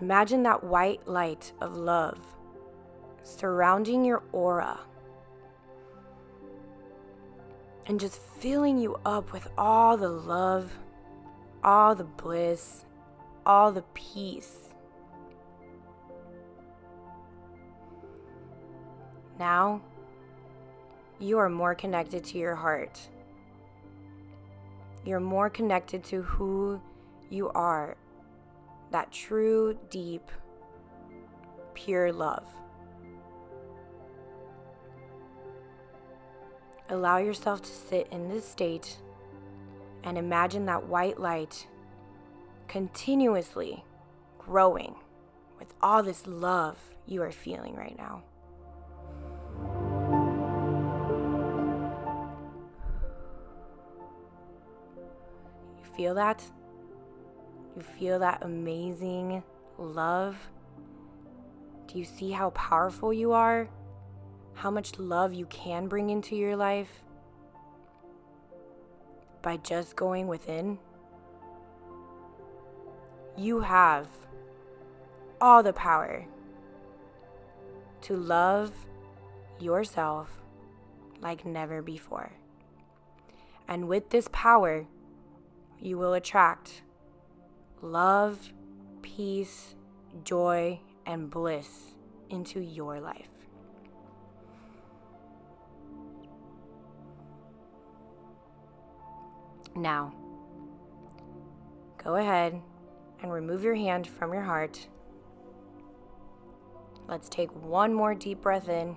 Imagine 0.00 0.42
that 0.42 0.64
white 0.64 1.06
light 1.06 1.52
of 1.60 1.76
love 1.76 2.18
surrounding 3.22 4.04
your 4.04 4.24
aura 4.32 4.80
and 7.86 8.00
just 8.00 8.20
filling 8.40 8.76
you 8.76 8.98
up 9.06 9.32
with 9.32 9.46
all 9.56 9.96
the 9.96 10.08
love 10.08 10.72
all 11.62 11.94
the 11.94 12.04
bliss, 12.04 12.84
all 13.48 13.72
the 13.72 13.82
peace. 13.94 14.74
Now, 19.38 19.80
you 21.18 21.38
are 21.38 21.48
more 21.48 21.74
connected 21.74 22.22
to 22.24 22.38
your 22.38 22.54
heart. 22.54 23.00
You're 25.04 25.18
more 25.18 25.48
connected 25.48 26.04
to 26.04 26.22
who 26.22 26.80
you 27.30 27.48
are 27.50 27.96
that 28.90 29.12
true, 29.12 29.78
deep, 29.90 30.30
pure 31.74 32.12
love. 32.12 32.46
Allow 36.88 37.18
yourself 37.18 37.60
to 37.62 37.70
sit 37.70 38.08
in 38.10 38.28
this 38.28 38.48
state 38.48 38.96
and 40.04 40.16
imagine 40.16 40.64
that 40.66 40.86
white 40.86 41.20
light 41.20 41.66
continuously 42.68 43.82
growing 44.38 44.94
with 45.58 45.72
all 45.82 46.02
this 46.02 46.26
love 46.26 46.78
you 47.06 47.22
are 47.22 47.32
feeling 47.32 47.74
right 47.74 47.96
now. 47.96 48.22
You 55.78 55.96
feel 55.96 56.14
that? 56.14 56.44
You 57.74 57.82
feel 57.82 58.18
that 58.18 58.42
amazing 58.42 59.42
love? 59.78 60.36
Do 61.86 61.98
you 61.98 62.04
see 62.04 62.30
how 62.30 62.50
powerful 62.50 63.12
you 63.12 63.32
are? 63.32 63.68
How 64.52 64.70
much 64.70 64.98
love 64.98 65.32
you 65.32 65.46
can 65.46 65.88
bring 65.88 66.10
into 66.10 66.36
your 66.36 66.56
life 66.56 67.02
by 69.40 69.56
just 69.56 69.96
going 69.96 70.26
within? 70.26 70.78
You 73.38 73.60
have 73.60 74.08
all 75.40 75.62
the 75.62 75.72
power 75.72 76.26
to 78.00 78.16
love 78.16 78.72
yourself 79.60 80.42
like 81.20 81.46
never 81.46 81.80
before. 81.80 82.32
And 83.68 83.86
with 83.86 84.10
this 84.10 84.28
power, 84.32 84.88
you 85.80 85.96
will 85.96 86.14
attract 86.14 86.82
love, 87.80 88.52
peace, 89.02 89.76
joy, 90.24 90.80
and 91.06 91.30
bliss 91.30 91.92
into 92.30 92.58
your 92.58 93.00
life. 93.00 93.28
Now, 99.76 100.12
go 102.02 102.16
ahead 102.16 102.60
and 103.22 103.32
remove 103.32 103.64
your 103.64 103.74
hand 103.74 104.06
from 104.06 104.32
your 104.32 104.42
heart. 104.42 104.88
Let's 107.08 107.28
take 107.28 107.50
one 107.64 107.94
more 107.94 108.14
deep 108.14 108.42
breath 108.42 108.68
in 108.68 108.96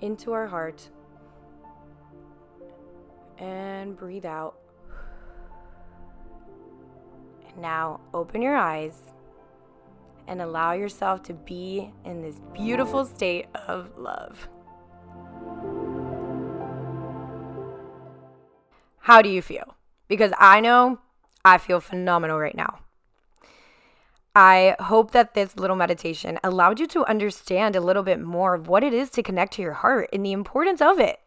into 0.00 0.32
our 0.32 0.48
heart 0.48 0.88
and 3.38 3.96
breathe 3.96 4.26
out. 4.26 4.56
And 7.48 7.58
now 7.62 8.00
open 8.12 8.42
your 8.42 8.56
eyes 8.56 8.98
and 10.26 10.40
allow 10.40 10.72
yourself 10.72 11.22
to 11.24 11.34
be 11.34 11.92
in 12.04 12.22
this 12.22 12.40
beautiful 12.54 13.04
state 13.04 13.46
of 13.66 13.96
love. 13.96 14.48
How 18.98 19.20
do 19.20 19.28
you 19.28 19.42
feel? 19.42 19.76
Because 20.12 20.34
I 20.38 20.60
know 20.60 20.98
I 21.42 21.56
feel 21.56 21.80
phenomenal 21.80 22.38
right 22.38 22.54
now. 22.54 22.80
I 24.36 24.76
hope 24.78 25.12
that 25.12 25.32
this 25.32 25.56
little 25.56 25.74
meditation 25.74 26.38
allowed 26.44 26.78
you 26.78 26.86
to 26.88 27.06
understand 27.06 27.74
a 27.74 27.80
little 27.80 28.02
bit 28.02 28.20
more 28.20 28.52
of 28.52 28.68
what 28.68 28.84
it 28.84 28.92
is 28.92 29.08
to 29.08 29.22
connect 29.22 29.54
to 29.54 29.62
your 29.62 29.72
heart 29.72 30.10
and 30.12 30.22
the 30.22 30.32
importance 30.32 30.82
of 30.82 31.00
it. 31.00 31.18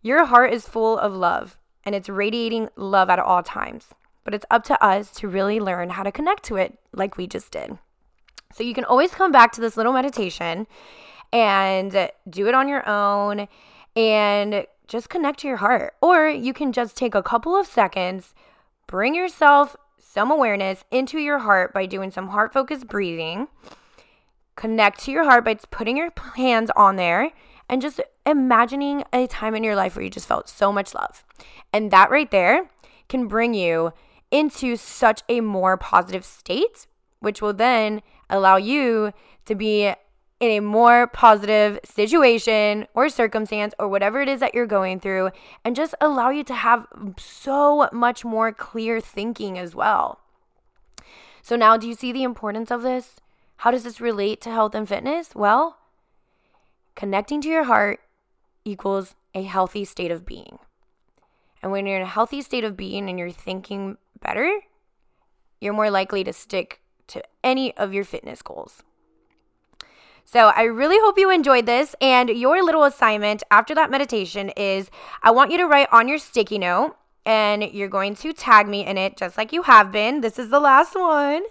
Your 0.00 0.26
heart 0.26 0.52
is 0.52 0.68
full 0.68 0.96
of 0.96 1.12
love 1.12 1.58
and 1.84 1.92
it's 1.92 2.08
radiating 2.08 2.68
love 2.76 3.10
at 3.10 3.18
all 3.18 3.42
times, 3.42 3.88
but 4.22 4.32
it's 4.32 4.46
up 4.48 4.62
to 4.66 4.80
us 4.80 5.10
to 5.14 5.26
really 5.26 5.58
learn 5.58 5.90
how 5.90 6.04
to 6.04 6.12
connect 6.12 6.44
to 6.44 6.54
it 6.54 6.78
like 6.92 7.16
we 7.16 7.26
just 7.26 7.50
did. 7.50 7.78
So 8.52 8.62
you 8.62 8.74
can 8.74 8.84
always 8.84 9.10
come 9.10 9.32
back 9.32 9.50
to 9.54 9.60
this 9.60 9.76
little 9.76 9.92
meditation 9.92 10.68
and 11.32 12.12
do 12.30 12.46
it 12.46 12.54
on 12.54 12.68
your 12.68 12.88
own 12.88 13.48
and 13.96 14.66
just 14.88 15.10
connect 15.10 15.40
to 15.40 15.48
your 15.48 15.58
heart. 15.58 15.94
Or 16.00 16.28
you 16.28 16.52
can 16.52 16.72
just 16.72 16.96
take 16.96 17.14
a 17.14 17.22
couple 17.22 17.54
of 17.54 17.66
seconds, 17.66 18.34
bring 18.86 19.14
yourself 19.14 19.76
some 19.98 20.30
awareness 20.30 20.84
into 20.90 21.18
your 21.18 21.38
heart 21.40 21.72
by 21.72 21.86
doing 21.86 22.10
some 22.10 22.28
heart 22.28 22.52
focused 22.52 22.88
breathing. 22.88 23.48
Connect 24.56 24.98
to 25.00 25.12
your 25.12 25.24
heart 25.24 25.44
by 25.44 25.54
putting 25.70 25.96
your 25.96 26.10
hands 26.34 26.70
on 26.74 26.96
there 26.96 27.30
and 27.68 27.82
just 27.82 28.00
imagining 28.26 29.04
a 29.12 29.26
time 29.26 29.54
in 29.54 29.62
your 29.62 29.76
life 29.76 29.94
where 29.94 30.02
you 30.02 30.10
just 30.10 30.26
felt 30.26 30.48
so 30.48 30.72
much 30.72 30.94
love. 30.94 31.24
And 31.72 31.90
that 31.90 32.10
right 32.10 32.30
there 32.30 32.70
can 33.08 33.28
bring 33.28 33.54
you 33.54 33.92
into 34.30 34.76
such 34.76 35.22
a 35.28 35.40
more 35.40 35.76
positive 35.76 36.24
state, 36.24 36.86
which 37.20 37.40
will 37.40 37.52
then 37.52 38.02
allow 38.28 38.56
you 38.56 39.12
to 39.44 39.54
be 39.54 39.92
in 40.40 40.50
a 40.50 40.60
more 40.60 41.06
positive 41.08 41.80
situation 41.84 42.86
or 42.94 43.08
circumstance 43.08 43.74
or 43.78 43.88
whatever 43.88 44.20
it 44.20 44.28
is 44.28 44.40
that 44.40 44.54
you're 44.54 44.66
going 44.66 45.00
through 45.00 45.30
and 45.64 45.74
just 45.74 45.94
allow 46.00 46.30
you 46.30 46.44
to 46.44 46.54
have 46.54 46.86
so 47.18 47.88
much 47.92 48.24
more 48.24 48.52
clear 48.52 49.00
thinking 49.00 49.58
as 49.58 49.74
well. 49.74 50.20
So, 51.42 51.56
now 51.56 51.76
do 51.76 51.88
you 51.88 51.94
see 51.94 52.12
the 52.12 52.22
importance 52.22 52.70
of 52.70 52.82
this? 52.82 53.16
How 53.58 53.70
does 53.70 53.82
this 53.82 54.00
relate 54.00 54.40
to 54.42 54.50
health 54.50 54.74
and 54.74 54.88
fitness? 54.88 55.34
Well, 55.34 55.78
connecting 56.94 57.40
to 57.40 57.48
your 57.48 57.64
heart 57.64 58.00
equals 58.64 59.14
a 59.34 59.42
healthy 59.42 59.84
state 59.84 60.10
of 60.10 60.24
being. 60.24 60.58
And 61.62 61.72
when 61.72 61.86
you're 61.86 61.96
in 61.96 62.02
a 62.02 62.06
healthy 62.06 62.42
state 62.42 62.64
of 62.64 62.76
being 62.76 63.08
and 63.08 63.18
you're 63.18 63.30
thinking 63.32 63.96
better, 64.20 64.60
you're 65.60 65.72
more 65.72 65.90
likely 65.90 66.22
to 66.24 66.32
stick 66.32 66.80
to 67.08 67.22
any 67.42 67.76
of 67.76 67.92
your 67.92 68.04
fitness 68.04 68.42
goals. 68.42 68.82
So 70.30 70.52
I 70.54 70.64
really 70.64 70.98
hope 70.98 71.18
you 71.18 71.30
enjoyed 71.30 71.64
this. 71.64 71.94
And 72.02 72.28
your 72.28 72.62
little 72.62 72.84
assignment 72.84 73.42
after 73.50 73.74
that 73.74 73.90
meditation 73.90 74.50
is 74.50 74.90
I 75.22 75.30
want 75.30 75.50
you 75.50 75.56
to 75.56 75.66
write 75.66 75.88
on 75.90 76.06
your 76.06 76.18
sticky 76.18 76.58
note 76.58 76.94
and 77.24 77.62
you're 77.62 77.88
going 77.88 78.14
to 78.16 78.34
tag 78.34 78.68
me 78.68 78.84
in 78.84 78.98
it 78.98 79.16
just 79.16 79.38
like 79.38 79.54
you 79.54 79.62
have 79.62 79.90
been. 79.90 80.20
This 80.20 80.38
is 80.38 80.50
the 80.50 80.60
last 80.60 80.94
one. 80.94 81.44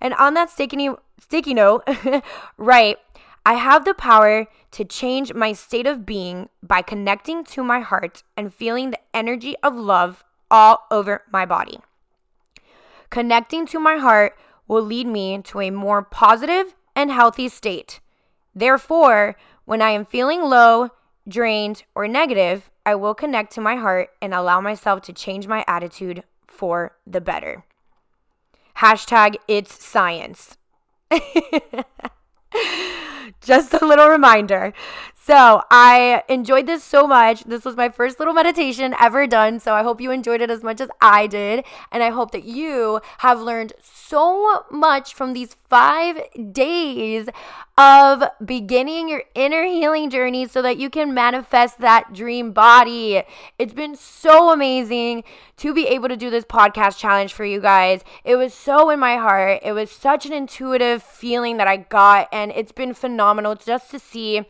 And 0.00 0.14
on 0.14 0.34
that 0.34 0.48
sticky, 0.48 0.90
sticky 1.18 1.54
note, 1.54 1.82
write, 2.56 2.98
I 3.44 3.54
have 3.54 3.84
the 3.84 3.94
power 3.94 4.46
to 4.70 4.84
change 4.84 5.34
my 5.34 5.52
state 5.52 5.88
of 5.88 6.06
being 6.06 6.50
by 6.62 6.82
connecting 6.82 7.42
to 7.46 7.64
my 7.64 7.80
heart 7.80 8.22
and 8.36 8.54
feeling 8.54 8.92
the 8.92 9.00
energy 9.12 9.56
of 9.60 9.74
love 9.74 10.22
all 10.52 10.84
over 10.92 11.24
my 11.32 11.44
body. 11.44 11.80
Connecting 13.10 13.66
to 13.66 13.80
my 13.80 13.96
heart 13.96 14.38
will 14.68 14.84
lead 14.84 15.08
me 15.08 15.42
to 15.42 15.60
a 15.60 15.70
more 15.70 16.02
positive 16.02 16.76
and 16.94 17.10
healthy 17.10 17.48
state. 17.48 17.98
Therefore, 18.54 19.36
when 19.64 19.82
I 19.82 19.90
am 19.90 20.04
feeling 20.04 20.42
low, 20.42 20.90
drained, 21.28 21.84
or 21.94 22.08
negative, 22.08 22.70
I 22.84 22.94
will 22.94 23.14
connect 23.14 23.52
to 23.54 23.60
my 23.60 23.76
heart 23.76 24.10
and 24.20 24.34
allow 24.34 24.60
myself 24.60 25.02
to 25.02 25.12
change 25.12 25.46
my 25.46 25.64
attitude 25.68 26.24
for 26.46 26.96
the 27.06 27.20
better. 27.20 27.64
Hashtag 28.78 29.36
it's 29.46 29.84
science. 29.84 30.56
Just 33.40 33.74
a 33.74 33.84
little 33.84 34.08
reminder. 34.08 34.72
So, 35.22 35.62
I 35.70 36.22
enjoyed 36.30 36.66
this 36.66 36.82
so 36.82 37.06
much. 37.06 37.44
This 37.44 37.66
was 37.66 37.76
my 37.76 37.90
first 37.90 38.18
little 38.18 38.32
meditation 38.32 38.94
ever 38.98 39.26
done. 39.26 39.60
So, 39.60 39.74
I 39.74 39.82
hope 39.82 40.00
you 40.00 40.10
enjoyed 40.10 40.40
it 40.40 40.50
as 40.50 40.62
much 40.62 40.80
as 40.80 40.88
I 41.02 41.26
did. 41.26 41.62
And 41.92 42.02
I 42.02 42.08
hope 42.08 42.30
that 42.30 42.44
you 42.44 43.02
have 43.18 43.38
learned 43.38 43.74
so 43.82 44.64
much 44.70 45.12
from 45.12 45.34
these 45.34 45.56
five 45.68 46.22
days 46.52 47.28
of 47.76 48.24
beginning 48.42 49.10
your 49.10 49.24
inner 49.34 49.64
healing 49.64 50.08
journey 50.08 50.48
so 50.48 50.62
that 50.62 50.78
you 50.78 50.88
can 50.88 51.12
manifest 51.12 51.80
that 51.80 52.14
dream 52.14 52.52
body. 52.52 53.22
It's 53.58 53.74
been 53.74 53.96
so 53.96 54.50
amazing 54.50 55.24
to 55.58 55.74
be 55.74 55.86
able 55.88 56.08
to 56.08 56.16
do 56.16 56.30
this 56.30 56.46
podcast 56.46 56.96
challenge 56.96 57.34
for 57.34 57.44
you 57.44 57.60
guys. 57.60 58.00
It 58.24 58.36
was 58.36 58.54
so 58.54 58.88
in 58.88 58.98
my 58.98 59.16
heart. 59.16 59.60
It 59.62 59.72
was 59.72 59.90
such 59.90 60.24
an 60.24 60.32
intuitive 60.32 61.02
feeling 61.02 61.58
that 61.58 61.68
I 61.68 61.76
got, 61.76 62.28
and 62.32 62.50
it's 62.52 62.72
been 62.72 62.94
phenomenal 62.94 63.54
just 63.54 63.90
to 63.90 63.98
see 63.98 64.46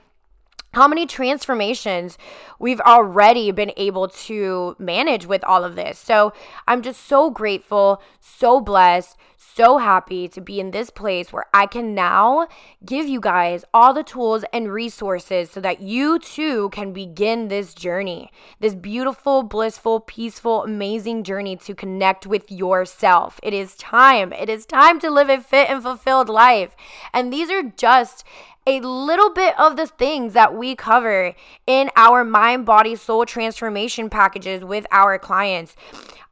how 0.72 0.87
many 0.87 1.06
transformations 1.06 2.16
we've 2.59 2.80
already 2.80 3.50
been 3.50 3.72
able 3.76 4.09
to 4.09 4.76
manage 4.78 5.26
with 5.26 5.42
all 5.44 5.64
of 5.64 5.74
this. 5.74 5.98
So 5.98 6.33
I'm 6.68 6.83
just 6.83 7.06
so 7.06 7.30
grateful, 7.30 8.00
so 8.20 8.61
blessed, 8.61 9.16
so 9.37 9.78
happy 9.78 10.28
to 10.28 10.40
be 10.40 10.61
in 10.61 10.70
this 10.70 10.90
place 10.90 11.33
where 11.33 11.46
I 11.52 11.66
can 11.66 11.94
now 11.94 12.46
give 12.85 13.06
you 13.06 13.20
guys 13.20 13.64
all 13.72 13.92
the 13.92 14.02
tools 14.02 14.44
and 14.52 14.72
resources 14.72 15.50
so 15.50 15.61
that 15.61 15.80
you 15.80 16.18
too 16.18 16.68
can 16.70 16.92
begin 16.92 17.48
this 17.48 17.74
journey, 17.74 18.30
this 18.61 18.74
beautiful, 18.74 19.42
blissful, 19.42 20.00
peaceful, 20.00 20.62
amazing 20.62 21.24
journey 21.24 21.56
to 21.56 21.74
connect 21.74 22.26
with 22.26 22.50
yourself. 22.50 23.40
It 23.42 23.54
is 23.54 23.74
time. 23.76 24.33
It 24.33 24.48
is 24.48 24.66
time 24.66 25.00
to 25.00 25.11
live 25.11 25.30
a 25.30 25.40
fit 25.40 25.70
and 25.70 25.83
fulfilled 25.83 26.28
life. 26.28 26.76
And 27.12 27.33
these 27.33 27.50
are 27.50 27.62
just 27.62 28.24
a 28.70 28.80
little 28.80 29.30
bit 29.30 29.59
of 29.59 29.76
the 29.76 29.87
things 29.87 30.33
that 30.33 30.54
we 30.54 30.74
cover 30.74 31.35
in 31.66 31.90
our 31.96 32.24
mind, 32.24 32.66
body, 32.66 32.94
soul 32.96 33.26
transformation 33.26 34.09
packages 34.09 34.64
with 34.64 34.87
our 34.90 35.18
clients. 35.18 35.74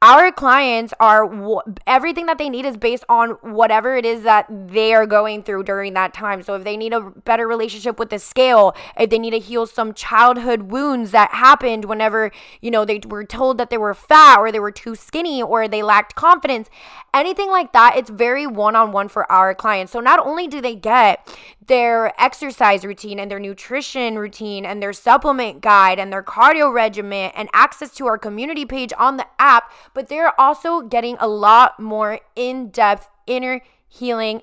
Our 0.01 0.31
clients 0.31 0.95
are 1.01 1.29
everything 1.85 2.27
that 2.27 2.39
they 2.39 2.49
need 2.49 2.65
is 2.65 2.77
based 2.77 3.05
on 3.09 3.31
whatever 3.41 3.97
it 3.97 4.07
is 4.07 4.23
that 4.23 4.47
they 4.49 4.95
are 4.95 5.07
going 5.07 5.43
through 5.43 5.65
during 5.65 5.95
that 5.95 6.15
time. 6.15 6.41
So 6.45 6.55
if 6.55 6.63
they 6.63 6.77
need 6.77 6.93
a 6.93 7.01
better 7.01 7.49
relationship 7.49 7.99
with 7.99 8.11
the 8.11 8.21
scale, 8.21 8.77
if 8.97 9.11
they 9.11 9.19
need 9.19 9.31
to 9.31 9.41
heal 9.41 9.67
some 9.67 9.93
childhood 9.93 10.71
wounds 10.71 11.11
that 11.11 11.33
happened 11.33 11.87
whenever, 11.87 12.31
you 12.61 12.71
know, 12.71 12.85
they 12.85 13.01
were 13.09 13.25
told 13.25 13.59
that 13.59 13.71
they 13.71 13.77
were 13.77 13.93
fat 13.93 14.39
or 14.39 14.53
they 14.53 14.61
were 14.61 14.71
too 14.71 14.95
skinny 14.95 15.43
or 15.43 15.67
they 15.67 15.83
lacked 15.83 16.15
confidence, 16.15 16.71
anything 17.13 17.51
like 17.51 17.73
that, 17.73 17.97
it's 17.97 18.11
very 18.11 18.47
one-on-one 18.47 19.09
for 19.09 19.31
our 19.33 19.53
clients. 19.53 19.91
So 19.91 19.99
not 19.99 20.25
only 20.25 20.47
do 20.47 20.61
they 20.61 20.77
get 20.77 21.27
their 21.67 22.13
exercise 22.29 22.85
routine 22.85 23.19
and 23.19 23.31
their 23.31 23.39
nutrition 23.39 24.19
routine 24.19 24.67
and 24.67 24.83
their 24.83 24.93
supplement 24.93 25.63
guide 25.63 25.99
and 25.99 26.13
their 26.13 26.23
cardio 26.23 26.71
regimen 26.71 27.33
and 27.35 27.49
access 27.55 27.95
to 27.95 28.07
our 28.07 28.19
community 28.19 28.67
page 28.67 28.93
on 28.99 29.17
the 29.17 29.27
app, 29.39 29.73
but 29.95 30.09
they're 30.11 30.39
also 30.39 30.83
getting 30.83 31.17
a 31.21 31.27
lot 31.27 31.81
more 31.81 32.21
in 32.37 32.69
depth 32.69 33.09
inner 33.27 33.63
healing 33.89 34.43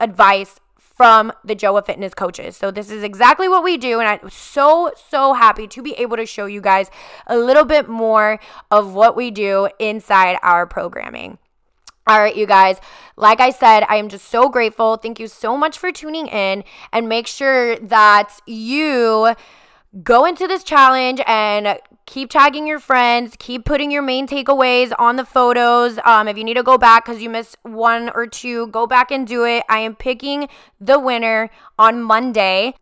advice 0.00 0.58
from 0.80 1.32
the 1.44 1.54
Joa 1.54 1.86
Fitness 1.86 2.12
coaches. 2.12 2.56
So 2.56 2.72
this 2.72 2.90
is 2.90 3.04
exactly 3.04 3.48
what 3.48 3.62
we 3.62 3.76
do 3.76 4.00
and 4.00 4.08
I'm 4.08 4.28
so 4.28 4.90
so 5.08 5.34
happy 5.34 5.68
to 5.68 5.82
be 5.82 5.92
able 5.92 6.16
to 6.16 6.26
show 6.26 6.46
you 6.46 6.60
guys 6.60 6.90
a 7.28 7.38
little 7.38 7.64
bit 7.64 7.88
more 7.88 8.40
of 8.68 8.94
what 8.94 9.14
we 9.14 9.30
do 9.30 9.68
inside 9.78 10.38
our 10.42 10.66
programming. 10.66 11.38
All 12.10 12.18
right, 12.18 12.34
you 12.34 12.44
guys. 12.44 12.80
Like 13.16 13.38
I 13.38 13.50
said, 13.50 13.84
I 13.88 13.94
am 13.94 14.08
just 14.08 14.26
so 14.26 14.48
grateful. 14.48 14.96
Thank 14.96 15.20
you 15.20 15.28
so 15.28 15.56
much 15.56 15.78
for 15.78 15.92
tuning 15.92 16.26
in 16.26 16.64
and 16.92 17.08
make 17.08 17.28
sure 17.28 17.76
that 17.76 18.36
you 18.46 19.36
go 20.02 20.24
into 20.24 20.48
this 20.48 20.64
challenge 20.64 21.20
and 21.24 21.78
keep 22.06 22.30
tagging 22.30 22.66
your 22.66 22.80
friends 22.80 23.36
keep 23.38 23.64
putting 23.64 23.92
your 23.92 24.02
main 24.02 24.26
takeaways 24.26 24.92
on 24.98 25.14
the 25.14 25.24
photos. 25.24 26.00
Um, 26.04 26.26
if 26.26 26.36
you 26.36 26.42
need 26.42 26.54
to 26.54 26.64
go 26.64 26.76
back 26.76 27.04
because 27.04 27.22
you 27.22 27.30
missed 27.30 27.56
one 27.62 28.10
or 28.12 28.26
two 28.26 28.66
go 28.68 28.88
back 28.88 29.12
and 29.12 29.24
do 29.24 29.44
it. 29.44 29.62
I 29.68 29.78
am 29.78 29.94
picking 29.94 30.48
the 30.80 30.98
winner 30.98 31.48
on 31.78 32.02
monday. 32.02 32.74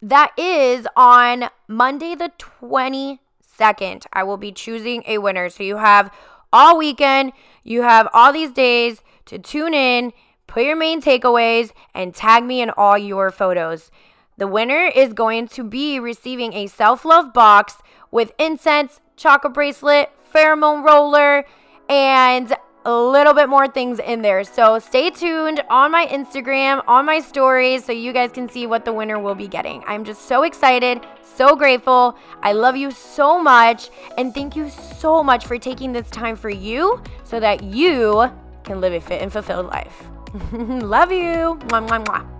That 0.00 0.32
is 0.38 0.86
on 0.96 1.50
monday 1.68 2.14
the 2.14 2.32
22nd 2.38 4.06
i 4.14 4.22
will 4.22 4.38
be 4.38 4.50
choosing 4.52 5.02
a 5.06 5.18
winner. 5.18 5.50
So 5.50 5.62
you 5.62 5.76
have 5.76 6.10
all 6.56 6.78
weekend. 6.78 7.32
You 7.62 7.82
have 7.82 8.08
all 8.14 8.32
these 8.32 8.50
days 8.50 9.02
to 9.26 9.38
tune 9.38 9.74
in 9.74 10.12
put 10.46 10.64
your 10.64 10.76
main 10.76 11.02
takeaways 11.02 11.72
and 11.94 12.14
tag 12.14 12.44
me 12.44 12.60
in 12.60 12.70
all 12.70 12.96
your 12.96 13.30
photos. 13.30 13.90
The 14.38 14.46
winner 14.46 14.90
is 14.94 15.12
going 15.12 15.48
to 15.48 15.64
be 15.64 15.98
receiving 15.98 16.52
a 16.52 16.66
self 16.66 17.04
love 17.04 17.32
box 17.32 17.76
with 18.10 18.32
incense, 18.38 19.00
chocolate 19.16 19.54
bracelet, 19.54 20.10
pheromone 20.32 20.84
roller, 20.84 21.44
and 21.88 22.54
a 22.86 22.96
little 22.96 23.34
bit 23.34 23.48
more 23.48 23.66
things 23.66 23.98
in 23.98 24.22
there. 24.22 24.44
So 24.44 24.78
stay 24.78 25.10
tuned 25.10 25.62
on 25.68 25.90
my 25.90 26.06
Instagram, 26.06 26.84
on 26.86 27.04
my 27.04 27.18
stories, 27.18 27.84
so 27.84 27.90
you 27.90 28.12
guys 28.12 28.30
can 28.30 28.48
see 28.48 28.68
what 28.68 28.84
the 28.84 28.92
winner 28.92 29.18
will 29.18 29.34
be 29.34 29.48
getting. 29.48 29.82
I'm 29.88 30.04
just 30.04 30.22
so 30.22 30.44
excited, 30.44 31.04
so 31.22 31.56
grateful. 31.56 32.16
I 32.42 32.52
love 32.52 32.76
you 32.76 32.92
so 32.92 33.42
much, 33.42 33.90
and 34.16 34.32
thank 34.32 34.54
you 34.54 34.70
so 34.70 35.24
much 35.24 35.46
for 35.46 35.58
taking 35.58 35.92
this 35.92 36.08
time 36.10 36.36
for 36.36 36.48
you 36.48 37.02
so 37.24 37.40
that 37.40 37.64
you 37.64 38.30
can 38.62 38.80
live 38.80 38.92
a 38.92 39.00
fit 39.00 39.20
and 39.20 39.32
fulfilled 39.32 39.66
life. 39.66 40.04
love 40.52 41.10
you. 41.10 41.58
Mwah, 41.66 41.88
mwah, 41.88 42.04
mwah. 42.04 42.35